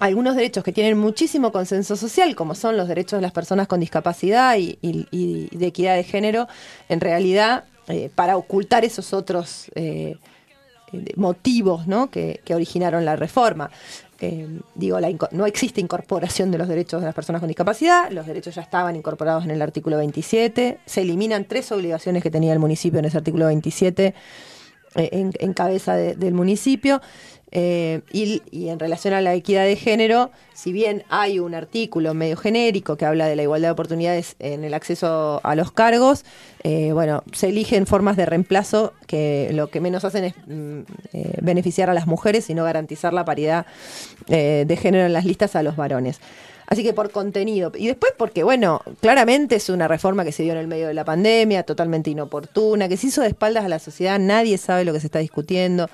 algunos 0.00 0.34
derechos 0.34 0.64
que 0.64 0.72
tienen 0.72 0.98
muchísimo 0.98 1.52
consenso 1.52 1.94
social, 1.94 2.34
como 2.34 2.56
son 2.56 2.76
los 2.76 2.88
derechos 2.88 3.18
de 3.18 3.22
las 3.22 3.32
personas 3.32 3.68
con 3.68 3.78
discapacidad 3.78 4.56
y, 4.58 4.78
de 5.52 5.66
equidad 5.66 5.94
de 5.94 6.02
género, 6.02 6.48
en 6.88 7.00
realidad 7.00 7.66
eh, 7.86 8.10
para 8.12 8.36
ocultar 8.36 8.84
esos 8.84 9.12
otros 9.12 9.70
eh, 9.76 10.16
motivos 11.16 11.86
¿no? 11.86 12.10
que, 12.10 12.40
originaron 12.52 13.04
la 13.04 13.16
reforma. 13.16 13.70
Eh, 14.22 14.46
digo, 14.74 14.98
no 15.30 15.46
existe 15.46 15.80
incorporación 15.80 16.50
de 16.50 16.58
los 16.58 16.68
derechos 16.68 17.00
de 17.00 17.06
las 17.06 17.14
personas 17.14 17.40
con 17.40 17.48
discapacidad, 17.48 18.10
los 18.10 18.26
derechos 18.26 18.54
ya 18.54 18.60
estaban 18.60 18.94
incorporados 18.94 19.44
en 19.44 19.50
el 19.50 19.62
artículo 19.62 19.96
27, 19.96 20.78
se 20.84 21.00
eliminan 21.00 21.46
tres 21.46 21.72
obligaciones 21.72 22.22
que 22.22 22.30
tenía 22.30 22.52
el 22.52 22.58
municipio 22.58 22.98
en 22.98 23.06
ese 23.06 23.16
artículo 23.16 23.46
27 23.46 24.14
eh, 24.96 25.32
en, 25.38 25.52
cabeza 25.54 25.94
del 25.94 26.34
municipio, 26.34 27.00
eh, 27.52 28.00
y, 28.12 28.68
en 28.68 28.78
relación 28.78 29.14
a 29.14 29.20
la 29.20 29.34
equidad 29.34 29.64
de 29.64 29.76
género, 29.76 30.30
si 30.54 30.72
bien 30.72 31.04
hay 31.08 31.38
un 31.40 31.54
artículo 31.54 32.14
medio 32.14 32.36
genérico 32.36 32.96
que 32.96 33.04
habla 33.04 33.26
de 33.26 33.36
la 33.36 33.42
igualdad 33.42 33.68
de 33.68 33.72
oportunidades 33.72 34.36
en 34.38 34.64
el 34.64 34.74
acceso 34.74 35.40
a 35.42 35.54
los 35.54 35.72
cargos, 35.72 36.24
eh, 36.62 36.92
bueno, 36.92 37.22
se 37.32 37.48
eligen 37.48 37.86
formas 37.86 38.16
de 38.16 38.26
reemplazo 38.26 38.92
que 39.06 39.50
lo 39.52 39.68
que 39.68 39.80
menos 39.80 40.04
hacen 40.04 40.24
es 40.24 40.34
mm, 40.46 40.80
eh, 41.12 41.38
beneficiar 41.42 41.90
a 41.90 41.94
las 41.94 42.06
mujeres 42.06 42.48
y 42.50 42.54
no 42.54 42.64
garantizar 42.64 43.12
la 43.12 43.24
paridad 43.24 43.66
de 44.28 44.78
género 44.80 45.06
en 45.06 45.12
las 45.12 45.24
listas 45.24 45.56
a 45.56 45.62
los 45.64 45.74
varones. 45.74 46.20
Así 46.70 46.84
que 46.84 46.92
por 46.92 47.10
contenido. 47.10 47.72
Y 47.74 47.88
después 47.88 48.12
porque, 48.16 48.44
bueno, 48.44 48.80
claramente 49.00 49.56
es 49.56 49.68
una 49.70 49.88
reforma 49.88 50.24
que 50.24 50.30
se 50.30 50.44
dio 50.44 50.52
en 50.52 50.58
el 50.58 50.68
medio 50.68 50.86
de 50.86 50.94
la 50.94 51.04
pandemia, 51.04 51.64
totalmente 51.64 52.10
inoportuna, 52.10 52.88
que 52.88 52.96
se 52.96 53.08
hizo 53.08 53.22
de 53.22 53.26
espaldas 53.26 53.64
a 53.64 53.68
la 53.68 53.80
sociedad, 53.80 54.20
nadie 54.20 54.56
sabe 54.56 54.84
lo 54.84 54.92
que 54.92 55.00
se 55.00 55.08
está 55.08 55.18
discutiendo. 55.18 55.90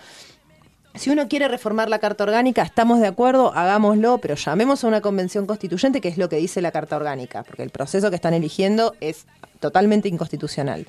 Si 0.99 1.11
uno 1.11 1.29
quiere 1.29 1.49
reformar 1.49 1.91
la 1.91 1.99
Carta 1.99 2.25
Orgánica, 2.25 2.63
estamos 2.63 3.01
de 3.01 3.07
acuerdo, 3.07 3.53
hagámoslo, 3.55 4.19
pero 4.19 4.35
llamemos 4.35 4.83
a 4.83 4.89
una 4.89 5.03
convención 5.03 5.47
constituyente, 5.47 6.01
que 6.01 6.09
es 6.09 6.17
lo 6.17 6.29
que 6.29 6.37
dice 6.37 6.63
la 6.63 6.73
Carta 6.73 6.97
Orgánica, 6.97 7.43
porque 7.43 7.63
el 7.63 7.71
proceso 7.71 8.09
que 8.09 8.17
están 8.17 8.33
eligiendo 8.33 8.95
es 9.01 9.27
totalmente 9.61 10.09
inconstitucional. 10.09 10.87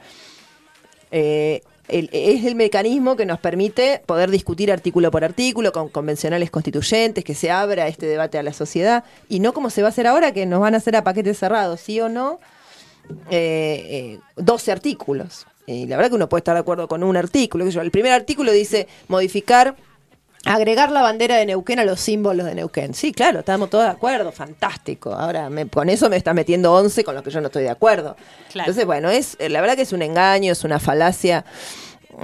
Eh, 1.12 1.62
es 1.90 2.46
el 2.46 2.56
mecanismo 2.56 3.16
que 3.16 3.26
nos 3.26 3.40
permite 3.40 4.02
poder 4.06 4.30
discutir 4.30 4.72
artículo 4.72 5.10
por 5.10 5.24
artículo 5.24 5.72
con 5.72 5.90
convencionales 5.90 6.52
constituyentes, 6.52 7.24
que 7.24 7.36
se 7.36 7.52
abra 7.52 7.88
este 7.88 8.06
debate 8.06 8.38
a 8.38 8.44
la 8.44 8.54
sociedad, 8.54 9.04
y 9.28 9.40
no 9.40 9.54
como 9.54 9.70
se 9.70 9.82
va 9.82 9.90
a 9.90 9.92
hacer 9.92 10.08
ahora, 10.08 10.32
que 10.34 10.46
nos 10.46 10.62
van 10.62 10.74
a 10.74 10.78
hacer 10.78 10.96
a 10.96 11.04
paquetes 11.04 11.38
cerrados, 11.38 11.82
sí 11.82 12.00
o 12.00 12.08
no, 12.08 12.40
eh, 13.30 14.20
12 14.38 14.70
eh, 14.70 14.74
artículos. 14.74 15.48
Y 15.66 15.86
la 15.86 15.98
verdad 15.98 16.12
que 16.12 16.16
uno 16.16 16.30
puede 16.30 16.40
estar 16.40 16.56
de 16.56 16.62
acuerdo 16.62 16.88
con 16.88 17.04
un 17.04 17.18
artículo. 17.18 17.66
El 17.66 17.92
primer 17.92 18.14
artículo 18.14 18.54
dice 18.54 18.88
modificar 19.10 19.76
Agregar 20.46 20.92
la 20.92 21.02
bandera 21.02 21.36
de 21.36 21.46
Neuquén 21.46 21.80
a 21.80 21.86
los 21.86 22.00
símbolos 22.00 22.46
de 22.46 22.56
Neuquén. 22.56 22.94
Sí, 22.94 23.12
claro, 23.12 23.40
estamos 23.40 23.70
todos 23.70 23.86
de 23.86 23.92
acuerdo, 23.92 24.32
fantástico. 24.32 25.14
Ahora 25.14 25.50
con 25.72 25.90
eso 25.90 26.10
me 26.10 26.18
está 26.18 26.34
metiendo 26.34 26.74
11 26.74 27.04
con 27.04 27.16
lo 27.16 27.24
que 27.24 27.32
yo 27.32 27.42
no 27.42 27.48
estoy 27.48 27.64
de 27.64 27.70
acuerdo. 27.70 28.16
Entonces, 28.54 28.86
bueno, 28.86 29.10
es 29.10 29.36
eh, 29.40 29.50
la 29.50 29.62
verdad 29.62 29.76
que 29.76 29.82
es 29.82 29.94
un 29.94 30.02
engaño, 30.02 30.52
es 30.52 30.64
una 30.64 30.80
falacia. 30.80 31.46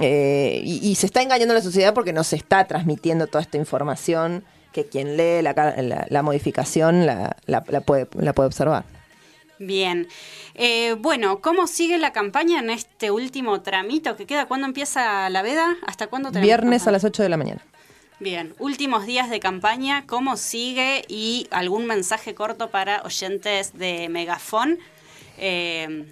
Eh, 0.00 0.60
y, 0.64 0.94
se 0.96 1.06
está 1.06 1.22
engañando 1.22 1.52
a 1.52 1.56
la 1.56 1.62
sociedad 1.62 1.94
porque 1.94 2.12
no 2.12 2.24
se 2.24 2.34
está 2.34 2.64
transmitiendo 2.66 3.28
toda 3.28 3.42
esta 3.42 3.58
información 3.58 4.44
que 4.72 4.86
quien 4.86 5.16
lee 5.16 5.40
la, 5.40 6.22
modificación 6.22 7.06
la, 7.06 7.36
puede, 7.86 8.08
la 8.18 8.32
puede 8.32 8.46
observar. 8.48 8.84
Bien. 9.58 10.08
Eh, 10.54 10.96
bueno, 10.98 11.40
¿cómo 11.40 11.66
sigue 11.66 11.98
la 11.98 12.12
campaña 12.12 12.58
en 12.58 12.70
este 12.70 13.10
último 13.10 13.62
tramito 13.62 14.16
que 14.16 14.26
queda? 14.26 14.46
¿Cuándo 14.46 14.66
empieza 14.66 15.28
la 15.30 15.42
veda? 15.42 15.76
¿Hasta 15.86 16.08
cuándo? 16.08 16.30
Viernes 16.32 16.86
a 16.86 16.90
las 16.90 17.04
8 17.04 17.22
de 17.22 17.28
la 17.28 17.36
mañana. 17.36 17.62
Bien, 18.24 18.54
últimos 18.58 19.04
días 19.04 19.28
de 19.28 19.38
campaña, 19.38 20.06
¿cómo 20.06 20.38
sigue? 20.38 21.04
Y 21.08 21.46
algún 21.50 21.84
mensaje 21.84 22.34
corto 22.34 22.70
para 22.70 23.02
oyentes 23.02 23.76
de 23.76 24.08
Megafón. 24.08 24.78
Eh, 25.36 26.06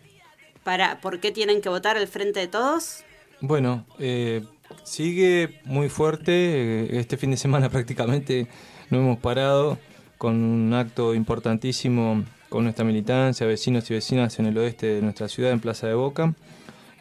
para, 0.62 1.00
¿Por 1.00 1.20
qué 1.20 1.32
tienen 1.32 1.62
que 1.62 1.70
votar 1.70 1.96
el 1.96 2.06
Frente 2.06 2.40
de 2.40 2.48
Todos? 2.48 3.02
Bueno, 3.40 3.86
eh, 3.98 4.44
sigue 4.84 5.62
muy 5.64 5.88
fuerte. 5.88 6.32
Eh, 6.32 7.00
este 7.00 7.16
fin 7.16 7.30
de 7.30 7.38
semana 7.38 7.70
prácticamente 7.70 8.46
no 8.90 8.98
hemos 8.98 9.18
parado 9.18 9.78
con 10.18 10.34
un 10.34 10.74
acto 10.74 11.14
importantísimo 11.14 12.24
con 12.50 12.64
nuestra 12.64 12.84
militancia, 12.84 13.46
vecinos 13.46 13.90
y 13.90 13.94
vecinas 13.94 14.38
en 14.38 14.44
el 14.44 14.58
oeste 14.58 14.86
de 14.86 15.00
nuestra 15.00 15.28
ciudad, 15.28 15.50
en 15.50 15.60
Plaza 15.60 15.86
de 15.86 15.94
Boca 15.94 16.34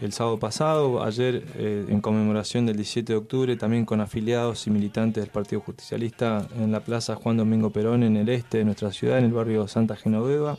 el 0.01 0.11
sábado 0.13 0.39
pasado, 0.39 1.03
ayer 1.03 1.45
eh, 1.55 1.85
en 1.87 2.01
conmemoración 2.01 2.65
del 2.65 2.75
17 2.75 3.13
de 3.13 3.17
octubre, 3.17 3.55
también 3.55 3.85
con 3.85 4.01
afiliados 4.01 4.67
y 4.67 4.71
militantes 4.71 5.23
del 5.23 5.31
Partido 5.31 5.61
Justicialista 5.61 6.47
en 6.57 6.71
la 6.71 6.81
Plaza 6.81 7.15
Juan 7.15 7.37
Domingo 7.37 7.69
Perón, 7.69 8.03
en 8.03 8.17
el 8.17 8.27
este 8.29 8.59
de 8.59 8.65
nuestra 8.65 8.91
ciudad, 8.91 9.19
en 9.19 9.25
el 9.25 9.31
barrio 9.31 9.67
Santa 9.67 9.95
Genoveva. 9.95 10.57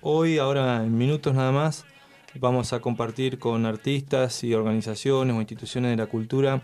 Hoy, 0.00 0.38
ahora 0.38 0.82
en 0.82 0.96
minutos 0.96 1.34
nada 1.34 1.52
más, 1.52 1.84
vamos 2.40 2.72
a 2.72 2.80
compartir 2.80 3.38
con 3.38 3.66
artistas 3.66 4.42
y 4.42 4.54
organizaciones 4.54 5.36
o 5.36 5.40
instituciones 5.40 5.90
de 5.90 5.96
la 5.96 6.06
cultura 6.06 6.62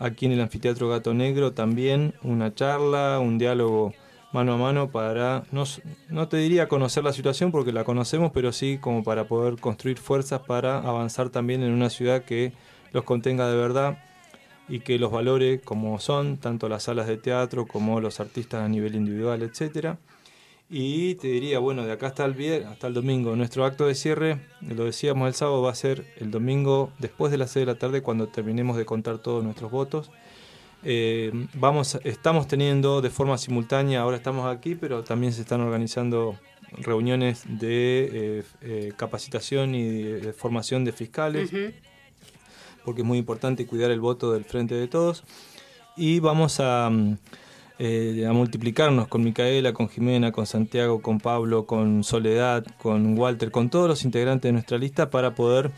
aquí 0.00 0.26
en 0.26 0.32
el 0.32 0.40
Anfiteatro 0.40 0.88
Gato 0.88 1.14
Negro 1.14 1.52
también 1.52 2.14
una 2.22 2.52
charla, 2.52 3.20
un 3.20 3.38
diálogo 3.38 3.92
mano 4.32 4.54
a 4.54 4.56
mano 4.56 4.90
para, 4.90 5.44
no, 5.50 5.64
no 6.08 6.28
te 6.28 6.36
diría 6.36 6.68
conocer 6.68 7.04
la 7.04 7.12
situación 7.12 7.50
porque 7.50 7.72
la 7.72 7.84
conocemos, 7.84 8.30
pero 8.32 8.52
sí 8.52 8.78
como 8.80 9.02
para 9.02 9.24
poder 9.24 9.56
construir 9.60 9.98
fuerzas 9.98 10.40
para 10.40 10.78
avanzar 10.78 11.30
también 11.30 11.62
en 11.62 11.72
una 11.72 11.90
ciudad 11.90 12.22
que 12.22 12.52
los 12.92 13.04
contenga 13.04 13.48
de 13.48 13.56
verdad 13.56 13.98
y 14.68 14.80
que 14.80 14.98
los 14.98 15.10
valore 15.10 15.60
como 15.60 15.98
son, 15.98 16.38
tanto 16.38 16.68
las 16.68 16.84
salas 16.84 17.08
de 17.08 17.16
teatro 17.16 17.66
como 17.66 18.00
los 18.00 18.20
artistas 18.20 18.62
a 18.62 18.68
nivel 18.68 18.94
individual, 18.94 19.42
etcétera. 19.42 19.98
Y 20.72 21.16
te 21.16 21.26
diría, 21.26 21.58
bueno, 21.58 21.84
de 21.84 21.90
acá 21.90 22.06
hasta 22.06 22.24
el, 22.24 22.34
viernes, 22.34 22.68
hasta 22.68 22.86
el 22.86 22.94
domingo, 22.94 23.34
nuestro 23.34 23.64
acto 23.64 23.88
de 23.88 23.96
cierre, 23.96 24.38
lo 24.60 24.84
decíamos 24.84 25.26
el 25.26 25.34
sábado, 25.34 25.62
va 25.62 25.72
a 25.72 25.74
ser 25.74 26.06
el 26.18 26.30
domingo 26.30 26.92
después 27.00 27.32
de 27.32 27.38
las 27.38 27.50
6 27.50 27.66
de 27.66 27.72
la 27.72 27.78
tarde 27.80 28.02
cuando 28.02 28.28
terminemos 28.28 28.76
de 28.76 28.84
contar 28.84 29.18
todos 29.18 29.42
nuestros 29.42 29.72
votos. 29.72 30.12
Eh, 30.82 31.30
vamos, 31.54 31.98
estamos 32.04 32.48
teniendo 32.48 33.02
de 33.02 33.10
forma 33.10 33.36
simultánea, 33.36 34.00
ahora 34.00 34.16
estamos 34.16 34.46
aquí, 34.46 34.74
pero 34.74 35.04
también 35.04 35.32
se 35.32 35.42
están 35.42 35.60
organizando 35.60 36.36
reuniones 36.72 37.44
de 37.46 38.10
eh, 38.12 38.44
eh, 38.62 38.92
capacitación 38.96 39.74
y 39.74 40.02
de, 40.02 40.32
formación 40.32 40.84
de 40.84 40.92
fiscales, 40.92 41.50
porque 42.84 43.02
es 43.02 43.06
muy 43.06 43.18
importante 43.18 43.66
cuidar 43.66 43.90
el 43.90 44.00
voto 44.00 44.32
del 44.32 44.44
Frente 44.44 44.74
de 44.74 44.88
Todos. 44.88 45.24
Y 45.96 46.20
vamos 46.20 46.60
a, 46.60 46.88
mm, 46.88 47.18
a 48.26 48.32
multiplicarnos 48.32 49.08
con 49.08 49.22
Micaela, 49.22 49.74
con 49.74 49.88
Jimena, 49.90 50.32
con 50.32 50.46
Santiago, 50.46 51.02
con 51.02 51.20
Pablo, 51.20 51.66
con 51.66 52.04
Soledad, 52.04 52.64
con 52.78 53.18
Walter, 53.18 53.50
con 53.50 53.68
todos 53.68 53.88
los 53.88 54.04
integrantes 54.04 54.48
de 54.48 54.52
nuestra 54.52 54.78
lista 54.78 55.10
para 55.10 55.34
poder 55.34 55.72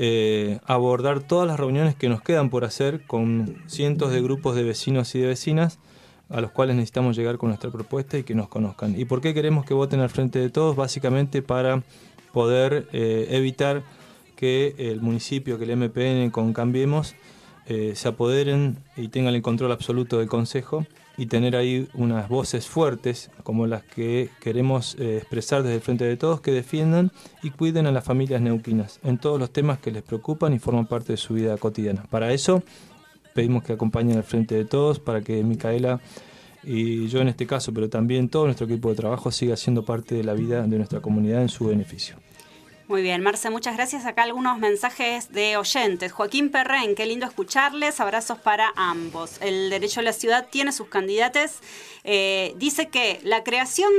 eh, 0.00 0.60
abordar 0.64 1.18
todas 1.18 1.48
las 1.48 1.58
reuniones 1.58 1.96
que 1.96 2.08
nos 2.08 2.22
quedan 2.22 2.50
por 2.50 2.64
hacer 2.64 3.04
con 3.04 3.64
cientos 3.66 4.12
de 4.12 4.22
grupos 4.22 4.54
de 4.54 4.62
vecinos 4.62 5.12
y 5.16 5.18
de 5.18 5.26
vecinas 5.26 5.80
a 6.28 6.40
los 6.40 6.52
cuales 6.52 6.76
necesitamos 6.76 7.16
llegar 7.16 7.36
con 7.36 7.48
nuestra 7.48 7.70
propuesta 7.72 8.16
y 8.16 8.22
que 8.22 8.36
nos 8.36 8.48
conozcan. 8.48 8.94
¿Y 8.96 9.06
por 9.06 9.20
qué 9.20 9.34
queremos 9.34 9.64
que 9.64 9.74
voten 9.74 9.98
al 9.98 10.08
frente 10.08 10.38
de 10.38 10.50
todos? 10.50 10.76
Básicamente 10.76 11.42
para 11.42 11.82
poder 12.32 12.88
eh, 12.92 13.26
evitar 13.30 13.82
que 14.36 14.76
el 14.78 15.00
municipio, 15.00 15.58
que 15.58 15.64
el 15.64 15.76
MPN 15.76 16.30
con 16.30 16.52
Cambiemos, 16.52 17.16
eh, 17.66 17.94
se 17.96 18.06
apoderen 18.06 18.78
y 18.96 19.08
tengan 19.08 19.34
el 19.34 19.42
control 19.42 19.72
absoluto 19.72 20.20
del 20.20 20.28
Consejo 20.28 20.86
y 21.18 21.26
tener 21.26 21.56
ahí 21.56 21.88
unas 21.94 22.28
voces 22.28 22.66
fuertes 22.68 23.30
como 23.42 23.66
las 23.66 23.82
que 23.82 24.30
queremos 24.40 24.96
eh, 25.00 25.18
expresar 25.18 25.64
desde 25.64 25.74
el 25.74 25.80
Frente 25.80 26.04
de 26.04 26.16
Todos 26.16 26.40
que 26.40 26.52
defiendan 26.52 27.10
y 27.42 27.50
cuiden 27.50 27.86
a 27.86 27.92
las 27.92 28.04
familias 28.04 28.40
neuquinas 28.40 29.00
en 29.02 29.18
todos 29.18 29.38
los 29.38 29.50
temas 29.50 29.80
que 29.80 29.90
les 29.90 30.04
preocupan 30.04 30.54
y 30.54 30.60
forman 30.60 30.86
parte 30.86 31.12
de 31.12 31.16
su 31.16 31.34
vida 31.34 31.56
cotidiana. 31.56 32.04
Para 32.08 32.32
eso 32.32 32.62
pedimos 33.34 33.64
que 33.64 33.72
acompañen 33.72 34.16
al 34.16 34.22
Frente 34.22 34.54
de 34.54 34.64
Todos 34.64 35.00
para 35.00 35.20
que 35.20 35.42
Micaela 35.42 36.00
y 36.62 37.08
yo 37.08 37.20
en 37.20 37.28
este 37.28 37.46
caso, 37.46 37.74
pero 37.74 37.88
también 37.88 38.28
todo 38.28 38.44
nuestro 38.44 38.66
equipo 38.66 38.90
de 38.90 38.94
trabajo 38.94 39.32
siga 39.32 39.56
siendo 39.56 39.84
parte 39.84 40.14
de 40.14 40.22
la 40.22 40.34
vida 40.34 40.62
de 40.66 40.76
nuestra 40.76 41.00
comunidad 41.00 41.42
en 41.42 41.48
su 41.48 41.66
beneficio. 41.66 42.16
Muy 42.88 43.02
bien, 43.02 43.20
Marce, 43.20 43.50
muchas 43.50 43.76
gracias. 43.76 44.06
Acá 44.06 44.22
algunos 44.22 44.56
mensajes 44.56 45.30
de 45.30 45.58
oyentes. 45.58 46.10
Joaquín 46.10 46.50
Perren, 46.50 46.94
qué 46.94 47.04
lindo 47.04 47.26
escucharles. 47.26 48.00
Abrazos 48.00 48.38
para 48.38 48.72
ambos. 48.76 49.36
El 49.42 49.68
Derecho 49.68 50.00
a 50.00 50.02
la 50.02 50.14
Ciudad 50.14 50.46
tiene 50.50 50.72
sus 50.72 50.88
candidatos. 50.88 51.58
Eh, 52.04 52.54
dice 52.56 52.88
que 52.88 53.20
la 53.24 53.44
creación 53.44 53.92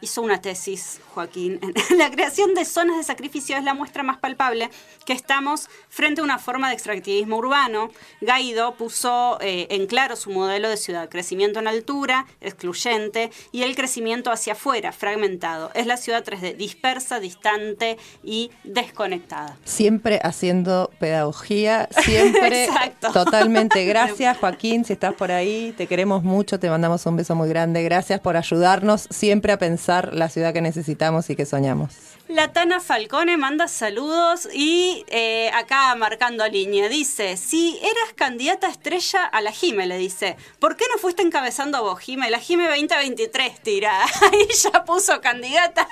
hizo 0.00 0.22
una 0.22 0.40
tesis, 0.40 1.00
Joaquín. 1.14 1.60
La 1.96 2.10
creación 2.10 2.54
de 2.54 2.64
zonas 2.64 2.96
de 2.96 3.04
sacrificio 3.04 3.56
es 3.56 3.64
la 3.64 3.74
muestra 3.74 4.02
más 4.02 4.18
palpable 4.18 4.70
que 5.04 5.12
estamos 5.12 5.68
frente 5.88 6.20
a 6.20 6.24
una 6.24 6.38
forma 6.38 6.68
de 6.68 6.74
extractivismo 6.74 7.36
urbano. 7.36 7.90
Gaido 8.20 8.74
puso 8.74 9.38
eh, 9.40 9.66
en 9.70 9.86
claro 9.86 10.16
su 10.16 10.30
modelo 10.30 10.68
de 10.68 10.76
ciudad, 10.76 11.08
crecimiento 11.08 11.60
en 11.60 11.68
altura, 11.68 12.26
excluyente, 12.40 13.30
y 13.52 13.62
el 13.62 13.74
crecimiento 13.76 14.30
hacia 14.30 14.54
afuera, 14.54 14.92
fragmentado. 14.92 15.70
Es 15.74 15.86
la 15.86 15.96
ciudad 15.96 16.24
3D, 16.24 16.56
dispersa, 16.56 17.20
distante 17.20 17.98
y 18.22 18.50
desconectada. 18.64 19.56
Siempre 19.64 20.20
haciendo 20.22 20.90
pedagogía, 20.98 21.88
siempre 22.04 22.68
totalmente. 23.12 23.84
Gracias, 23.86 24.36
Joaquín, 24.38 24.84
si 24.84 24.92
estás 24.92 25.14
por 25.14 25.30
ahí, 25.30 25.72
te 25.76 25.86
queremos 25.86 26.22
mucho, 26.22 26.58
te 26.58 26.68
mandamos 26.68 27.06
un 27.06 27.16
beso 27.16 27.34
muy 27.34 27.48
grande. 27.48 27.82
Gracias 27.82 28.20
por 28.20 28.36
ayudarnos 28.36 29.06
siempre 29.10 29.35
a 29.52 29.58
pensar 29.58 30.14
la 30.14 30.28
ciudad 30.28 30.52
que 30.52 30.60
necesitamos 30.60 31.30
y 31.30 31.36
que 31.36 31.46
soñamos. 31.46 31.92
La 32.28 32.52
Tana 32.52 32.80
Falcone 32.80 33.36
manda 33.36 33.68
saludos 33.68 34.48
y 34.52 35.04
eh, 35.08 35.50
acá 35.54 35.94
marcando 35.94 36.46
línea 36.48 36.88
dice, 36.88 37.36
si 37.36 37.78
eras 37.78 38.14
candidata 38.16 38.68
estrella 38.68 39.24
a 39.24 39.40
la 39.40 39.52
Jime, 39.52 39.86
le 39.86 39.96
dice, 39.96 40.36
¿por 40.58 40.76
qué 40.76 40.84
no 40.92 40.98
fuiste 40.98 41.22
encabezando 41.22 41.78
a 41.78 41.82
vos, 41.82 42.00
Jime? 42.00 42.28
La 42.30 42.40
Jime 42.40 42.66
2023 42.66 43.60
tira, 43.60 44.02
ahí 44.32 44.48
ya 44.60 44.84
puso 44.84 45.20
candidata. 45.20 45.86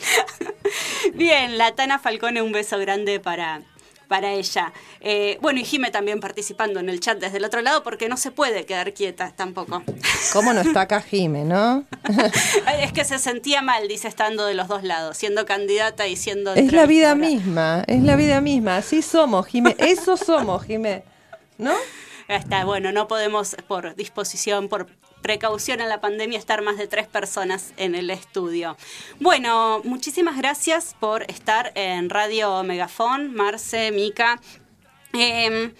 Bien, 1.14 1.56
la 1.56 1.74
Tana 1.74 1.98
Falcone, 1.98 2.42
un 2.42 2.52
beso 2.52 2.78
grande 2.78 3.18
para, 3.18 3.62
para 4.12 4.30
ella. 4.30 4.74
Eh, 5.00 5.38
bueno, 5.40 5.58
y 5.58 5.64
Jime 5.64 5.90
también 5.90 6.20
participando 6.20 6.80
en 6.80 6.90
el 6.90 7.00
chat 7.00 7.18
desde 7.18 7.38
el 7.38 7.46
otro 7.46 7.62
lado 7.62 7.82
porque 7.82 8.10
no 8.10 8.18
se 8.18 8.30
puede 8.30 8.66
quedar 8.66 8.92
quieta 8.92 9.32
tampoco. 9.34 9.82
¿Cómo 10.34 10.52
no 10.52 10.60
está 10.60 10.82
acá 10.82 11.00
Jime, 11.10 11.46
no? 11.46 11.86
es 12.78 12.92
que 12.92 13.06
se 13.06 13.18
sentía 13.18 13.62
mal, 13.62 13.88
dice, 13.88 14.08
estando 14.08 14.44
de 14.44 14.52
los 14.52 14.68
dos 14.68 14.82
lados, 14.82 15.16
siendo 15.16 15.46
candidata 15.46 16.08
y 16.08 16.16
siendo... 16.16 16.52
Es 16.52 16.74
la 16.74 16.84
vida 16.84 17.14
misma, 17.14 17.84
es 17.86 18.02
la 18.02 18.14
vida 18.16 18.42
misma, 18.42 18.76
así 18.76 19.00
somos, 19.00 19.46
Jime, 19.46 19.76
eso 19.78 20.18
somos, 20.18 20.62
Jime, 20.64 21.04
¿no? 21.56 21.72
Está 22.28 22.66
bueno, 22.66 22.92
no 22.92 23.08
podemos 23.08 23.56
por 23.66 23.94
disposición, 23.94 24.68
por 24.68 24.88
precaución 25.22 25.80
en 25.80 25.88
la 25.88 26.00
pandemia 26.00 26.38
estar 26.38 26.62
más 26.62 26.76
de 26.76 26.88
tres 26.88 27.06
personas 27.06 27.72
en 27.76 27.94
el 27.94 28.10
estudio. 28.10 28.76
Bueno, 29.20 29.80
muchísimas 29.84 30.36
gracias 30.36 30.94
por 31.00 31.22
estar 31.30 31.72
en 31.74 32.10
Radio 32.10 32.62
Megafón, 32.64 33.32
Marce, 33.34 33.90
Mica. 33.92 34.40
Em, 35.14 35.72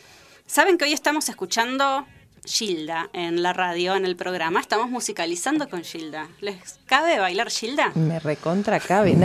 Saben 0.53 0.77
que 0.77 0.85
hoy 0.85 0.93
estamos 0.93 1.31
escuchando 1.31 2.05
Gilda 2.45 3.09
en 3.15 3.43
la 3.43 3.55
radio, 3.55 3.97
en 3.97 4.05
el 4.05 4.17
programa. 4.17 4.61
Estamos 4.61 4.91
musicalizando 4.91 5.71
con 5.71 5.83
Gilda. 5.83 6.29
¿Les 6.43 6.79
cabe 6.85 7.19
bailar 7.19 7.49
Gilda? 7.49 7.91
Me 7.95 8.21
recontra 8.21 8.79
cabe. 8.79 9.17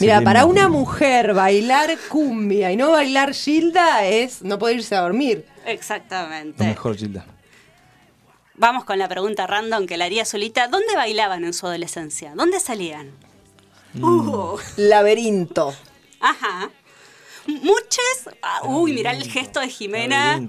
Mira, 0.00 0.22
para 0.22 0.46
una 0.46 0.70
mujer 0.70 1.34
bailar 1.34 1.98
cumbia 2.08 2.72
y 2.72 2.76
no 2.78 2.92
bailar 2.92 3.34
Gilda 3.34 4.06
es 4.06 4.40
no 4.40 4.58
poder 4.58 4.76
irse 4.76 4.94
a 4.94 5.02
dormir. 5.02 5.44
Exactamente. 5.66 6.64
mejor 6.64 6.96
Gilda. 6.96 7.26
Vamos 8.58 8.84
con 8.84 8.98
la 8.98 9.08
pregunta 9.08 9.46
random 9.46 9.86
que 9.86 9.96
la 9.96 10.06
haría 10.06 10.24
solita. 10.24 10.68
¿Dónde 10.68 10.94
bailaban 10.94 11.44
en 11.44 11.52
su 11.52 11.66
adolescencia? 11.66 12.32
¿Dónde 12.34 12.58
salían? 12.58 13.10
Mm. 13.92 14.04
Uh. 14.04 14.58
Laberinto. 14.76 15.74
Ajá. 16.20 16.70
Muchos. 17.46 18.30
Ah, 18.42 18.62
uy, 18.64 18.92
mirá 18.92 19.12
el 19.12 19.30
gesto 19.30 19.60
de 19.60 19.68
Jimena. 19.68 20.40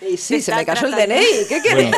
Y 0.00 0.16
sí, 0.18 0.42
se 0.42 0.54
me 0.54 0.66
cayó 0.66 0.88
el 0.88 0.92
DNI. 0.92 1.24
¿Qué 1.48 1.62
querés? 1.62 1.94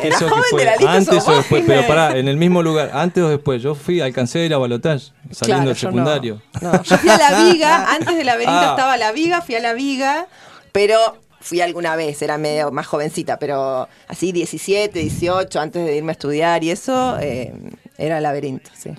antes 0.86 1.26
o 1.26 1.36
después, 1.36 1.64
pero 1.66 1.86
pará, 1.86 2.16
en 2.16 2.28
el 2.28 2.36
mismo 2.36 2.62
lugar, 2.62 2.90
antes 2.94 3.22
o 3.24 3.28
después. 3.28 3.60
Yo 3.60 3.74
fui, 3.74 4.00
alcancé 4.00 4.40
a 4.40 4.44
ir 4.44 4.54
a 4.54 4.58
balotage, 4.58 5.12
saliendo 5.32 5.68
del 5.68 5.76
secundario. 5.76 6.40
No. 6.60 6.82
Yo 6.82 6.98
fui 6.98 7.08
a 7.08 7.18
la 7.18 7.44
viga, 7.44 7.92
antes 7.92 8.16
de 8.16 8.24
laberinto 8.24 8.52
ah. 8.60 8.70
estaba 8.70 8.96
la 8.96 9.12
viga, 9.12 9.42
fui 9.42 9.56
a 9.56 9.60
la 9.60 9.72
viga, 9.72 10.28
pero 10.72 11.18
fui 11.46 11.60
alguna 11.60 11.94
vez, 11.94 12.20
era 12.22 12.38
medio 12.38 12.72
más 12.72 12.86
jovencita, 12.86 13.38
pero 13.38 13.88
así 14.08 14.32
17, 14.32 14.98
18, 14.98 15.60
antes 15.60 15.86
de 15.86 15.96
irme 15.96 16.10
a 16.10 16.12
estudiar 16.12 16.64
y 16.64 16.70
eso, 16.70 17.18
eh, 17.20 17.52
era 17.96 18.20
laberinto, 18.20 18.70
sí. 18.76 18.90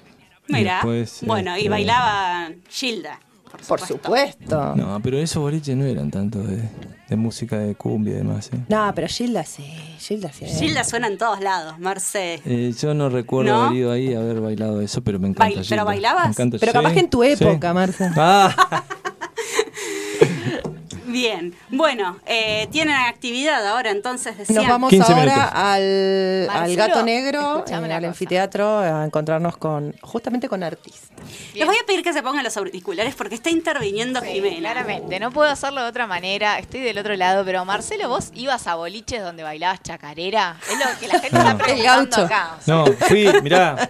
Mira, 0.47 0.81
bueno, 1.23 1.57
y 1.57 1.67
bailaba 1.67 2.49
Gilda. 2.69 3.19
Por 3.67 3.81
supuesto. 3.81 4.75
No, 4.75 4.99
pero 5.01 5.17
esos 5.17 5.41
boliches 5.41 5.75
no 5.75 5.85
eran 5.85 6.11
tanto 6.11 6.39
de, 6.39 6.69
música 7.17 7.57
de 7.57 7.75
cumbia 7.75 8.13
y 8.13 8.17
demás. 8.17 8.49
¿eh? 8.53 8.59
No, 8.69 8.91
pero 8.95 9.07
Gilda 9.07 9.43
sí, 9.43 9.65
Gilda 9.99 10.31
sí. 10.31 10.45
Gilda 10.45 10.83
suena 10.83 11.07
en 11.07 11.17
todos 11.17 11.41
lados, 11.41 11.79
Marce. 11.79 12.41
Eh, 12.45 12.73
yo 12.79 12.93
no 12.93 13.09
recuerdo 13.09 13.55
haber 13.55 13.77
ido 13.77 13.91
ahí 13.91 14.13
a 14.13 14.19
haber 14.19 14.39
bailado 14.39 14.79
eso, 14.81 15.01
pero 15.01 15.19
me 15.19 15.29
encanta. 15.29 15.61
¿Pero 15.67 15.85
bailabas? 15.85 16.35
pero 16.59 16.71
capaz 16.71 16.93
que 16.93 16.99
en 16.99 17.09
tu 17.09 17.23
época, 17.23 17.73
Marce. 17.73 18.09
Ah. 18.15 18.83
Bien, 21.17 21.51
bueno, 21.69 22.19
eh, 22.27 22.67
tienen 22.71 22.93
actividad 22.93 23.65
ahora 23.65 23.89
entonces, 23.89 24.37
decían. 24.37 24.57
Nos 24.57 24.67
vamos 24.67 24.93
ahora 24.93 25.47
al, 25.47 26.75
Gato 26.75 27.01
Negro, 27.01 27.65
eh, 27.67 27.73
al 27.73 28.05
anfiteatro, 28.05 28.77
a 28.77 29.03
encontrarnos 29.03 29.57
con 29.57 29.95
justamente 30.01 30.47
con 30.47 30.61
artistas. 30.61 31.09
Les 31.55 31.65
voy 31.65 31.75
a 31.75 31.83
pedir 31.87 32.03
que 32.03 32.13
se 32.13 32.21
pongan 32.21 32.43
los 32.43 32.55
auriculares 32.55 33.15
porque 33.15 33.33
está 33.33 33.49
interviniendo 33.49 34.21
Jimena. 34.21 34.57
Claramente, 34.59 35.19
no 35.19 35.31
puedo 35.31 35.49
hacerlo 35.49 35.81
de 35.81 35.87
otra 35.87 36.05
manera, 36.05 36.59
estoy 36.59 36.81
del 36.81 36.99
otro 36.99 37.15
lado, 37.15 37.43
pero 37.43 37.65
Marcelo, 37.65 38.09
vos 38.09 38.31
ibas 38.35 38.67
a 38.67 38.75
boliches 38.75 39.23
donde 39.23 39.41
bailabas 39.41 39.81
chacarera, 39.81 40.57
es 40.71 40.77
lo 40.77 40.99
que 40.99 41.07
la 41.07 41.19
gente 41.19 41.35
está 41.35 41.57
preguntando 41.57 42.17
acá. 42.17 42.57
No, 42.67 42.85
fui, 42.85 43.27
mirá, 43.41 43.89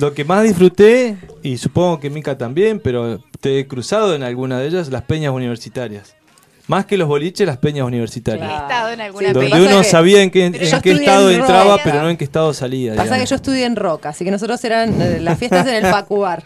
lo 0.00 0.12
que 0.12 0.24
más 0.24 0.42
disfruté, 0.42 1.16
y 1.44 1.58
supongo 1.58 2.00
que 2.00 2.10
Mica 2.10 2.36
también, 2.36 2.80
pero 2.80 3.20
te 3.40 3.60
he 3.60 3.68
cruzado 3.68 4.16
en 4.16 4.24
alguna 4.24 4.58
de 4.58 4.66
ellas, 4.66 4.88
las 4.88 5.02
peñas 5.02 5.32
universitarias. 5.32 6.16
Más 6.66 6.84
que 6.84 6.96
los 6.96 7.06
boliches, 7.06 7.46
las 7.46 7.58
peñas 7.58 7.86
universitarias. 7.86 8.50
He 8.50 8.54
estado 8.54 8.90
en 8.90 9.00
alguna 9.00 9.32
Donde 9.32 9.62
uno 9.62 9.84
sabía 9.84 10.22
en 10.22 10.30
qué, 10.30 10.46
en 10.46 10.52
qué 10.52 10.92
estado 10.92 11.30
entraba, 11.30 11.78
pero 11.84 12.02
no 12.02 12.10
en 12.10 12.16
qué 12.16 12.24
estado 12.24 12.52
salía. 12.52 12.96
Pasa 12.96 13.18
que 13.18 13.26
yo 13.26 13.36
estudié 13.36 13.66
en 13.66 13.76
Roca, 13.76 14.08
así 14.08 14.24
que 14.24 14.32
nosotros 14.32 14.62
eran 14.64 15.00
eh, 15.00 15.20
las 15.20 15.38
fiestas 15.38 15.66
en 15.68 15.76
el 15.76 15.86
Facuar. 15.86 16.42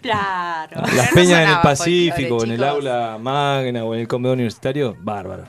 Claro. 0.00 0.82
Las 0.94 1.12
peñas 1.12 1.42
en 1.42 1.48
el 1.48 1.60
Pacífico, 1.60 2.44
en 2.44 2.52
el 2.52 2.62
aula 2.62 3.18
magna 3.20 3.84
o 3.84 3.94
en 3.94 4.02
el 4.02 4.08
comedor 4.08 4.34
universitario, 4.34 4.96
bárbaro. 5.00 5.48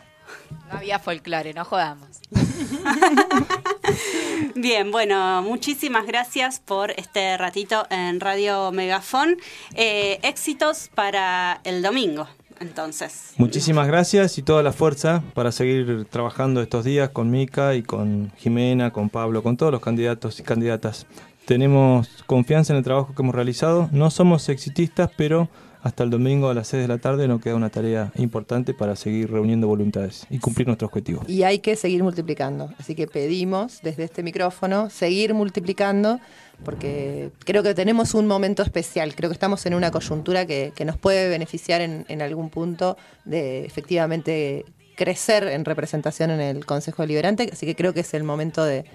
No 0.72 0.78
había 0.78 0.98
folclore, 0.98 1.54
no 1.54 1.64
jodamos. 1.64 2.08
Bien, 4.56 4.92
bueno, 4.92 5.44
muchísimas 5.44 6.08
gracias 6.08 6.60
por 6.60 6.92
este 6.92 7.38
ratito 7.38 7.86
en 7.92 8.20
Radio 8.20 8.72
Megafón. 8.72 9.38
Eh, 9.76 10.20
éxitos 10.24 10.90
para 10.96 11.62
el 11.64 11.84
domingo 11.84 12.28
entonces. 12.60 13.34
Muchísimas 13.38 13.88
gracias 13.88 14.38
y 14.38 14.44
toda 14.44 14.64
la 14.64 14.72
fuerza 14.72 15.24
para 15.34 15.52
seguir 15.52 16.06
trabajando 16.10 16.62
estos 16.62 16.86
días 16.86 17.10
con 17.10 17.30
Mica 17.30 17.76
y 17.76 17.84
con 17.84 18.32
Jimena, 18.38 18.92
con 18.92 19.10
Pablo, 19.10 19.44
con 19.44 19.58
todos 19.58 19.72
los 19.72 19.82
candidatos 19.82 20.40
y 20.40 20.44
candidatas. 20.44 21.06
Tenemos 21.46 22.24
confianza 22.26 22.74
en 22.74 22.78
el 22.78 22.84
trabajo 22.84 23.14
que 23.16 23.22
hemos 23.22 23.36
realizado. 23.36 23.90
No 23.92 24.10
somos 24.10 24.50
exitistas, 24.50 25.12
pero 25.16 25.48
hasta 25.86 26.04
el 26.04 26.10
domingo 26.10 26.50
a 26.50 26.56
las 26.56 26.70
6 26.70 26.82
de 26.82 26.88
la 26.88 26.98
tarde 26.98 27.28
nos 27.28 27.40
queda 27.40 27.54
una 27.54 27.70
tarea 27.70 28.12
importante 28.16 28.74
para 28.74 28.96
seguir 28.96 29.30
reuniendo 29.30 29.68
voluntades 29.68 30.26
y 30.32 30.40
cumplir 30.40 30.66
nuestro 30.66 30.88
objetivo. 30.88 31.22
Y 31.28 31.44
hay 31.44 31.60
que 31.60 31.76
seguir 31.76 32.02
multiplicando. 32.02 32.74
Así 32.80 32.96
que 32.96 33.06
pedimos 33.06 33.82
desde 33.84 34.04
este 34.04 34.24
micrófono 34.24 34.90
seguir 34.90 35.36
multiplicando 35.36 36.20
porque 36.64 37.30
creo 37.46 37.62
que 37.62 37.76
tenemos 37.76 38.16
un 38.16 38.26
momento 38.26 38.64
especial. 38.64 39.14
Creo 39.14 39.30
que 39.30 39.36
estamos 39.36 39.64
en 39.68 39.76
una 39.76 39.92
coyuntura 39.92 40.48
que, 40.48 40.74
nos 40.84 40.98
puede 40.98 41.30
beneficiar 41.30 41.82
en, 41.82 42.04
en 42.08 42.24
algún 42.24 42.50
punto 42.50 42.98
de 43.24 43.64
efectivamente 43.64 44.66
crecer 44.96 45.44
en 45.44 45.66
representación 45.66 46.32
en 46.32 46.42
el 46.42 46.66
Consejo 46.66 47.04
Deliberante. 47.04 47.48
Así 47.54 47.68
que 47.68 47.76
creo 47.76 47.94
que 47.94 48.00
es 48.00 48.12
el 48.16 48.24
momento 48.24 48.66
de 48.66 48.86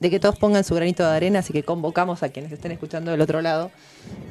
de 0.00 0.10
que 0.10 0.20
todos 0.20 0.38
pongan 0.38 0.64
su 0.64 0.74
granito 0.74 1.02
de 1.02 1.16
arena, 1.16 1.40
así 1.40 1.52
que 1.52 1.62
convocamos 1.62 2.22
a 2.22 2.28
quienes 2.28 2.52
estén 2.52 2.72
escuchando 2.72 3.10
del 3.10 3.20
otro 3.20 3.40
lado, 3.42 3.70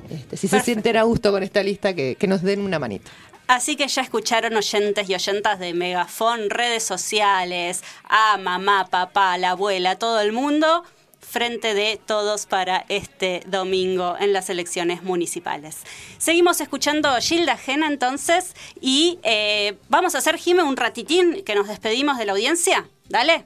este, 0.09 0.37
si 0.37 0.47
se 0.47 0.59
sienten 0.61 0.97
a 0.97 1.03
gusto 1.03 1.31
con 1.31 1.43
esta 1.43 1.61
lista, 1.63 1.93
que, 1.93 2.15
que 2.15 2.27
nos 2.27 2.41
den 2.41 2.61
una 2.61 2.79
manita. 2.79 3.11
Así 3.47 3.77
que 3.77 3.87
ya 3.87 4.01
escucharon 4.01 4.55
oyentes 4.55 5.09
y 5.09 5.15
oyentas 5.15 5.57
de 5.59 5.73
Megafon, 5.73 6.49
redes 6.49 6.83
sociales, 6.83 7.81
a 8.03 8.37
mamá, 8.37 8.87
papá, 8.89 9.37
la 9.37 9.51
abuela, 9.51 9.97
todo 9.97 10.19
el 10.19 10.33
mundo, 10.33 10.83
frente 11.21 11.73
de 11.73 11.99
todos 12.05 12.45
para 12.45 12.85
este 12.89 13.43
domingo 13.47 14.15
en 14.19 14.33
las 14.33 14.49
elecciones 14.49 15.03
municipales. 15.03 15.77
Seguimos 16.17 16.59
escuchando 16.61 17.09
Gilda 17.21 17.57
Gena 17.57 17.87
entonces 17.87 18.53
y 18.81 19.19
eh, 19.23 19.77
vamos 19.89 20.15
a 20.15 20.17
hacer, 20.19 20.37
Jime, 20.37 20.63
un 20.63 20.77
ratitín 20.77 21.43
que 21.45 21.55
nos 21.55 21.67
despedimos 21.67 22.17
de 22.17 22.25
la 22.25 22.33
audiencia. 22.33 22.89
Dale. 23.09 23.45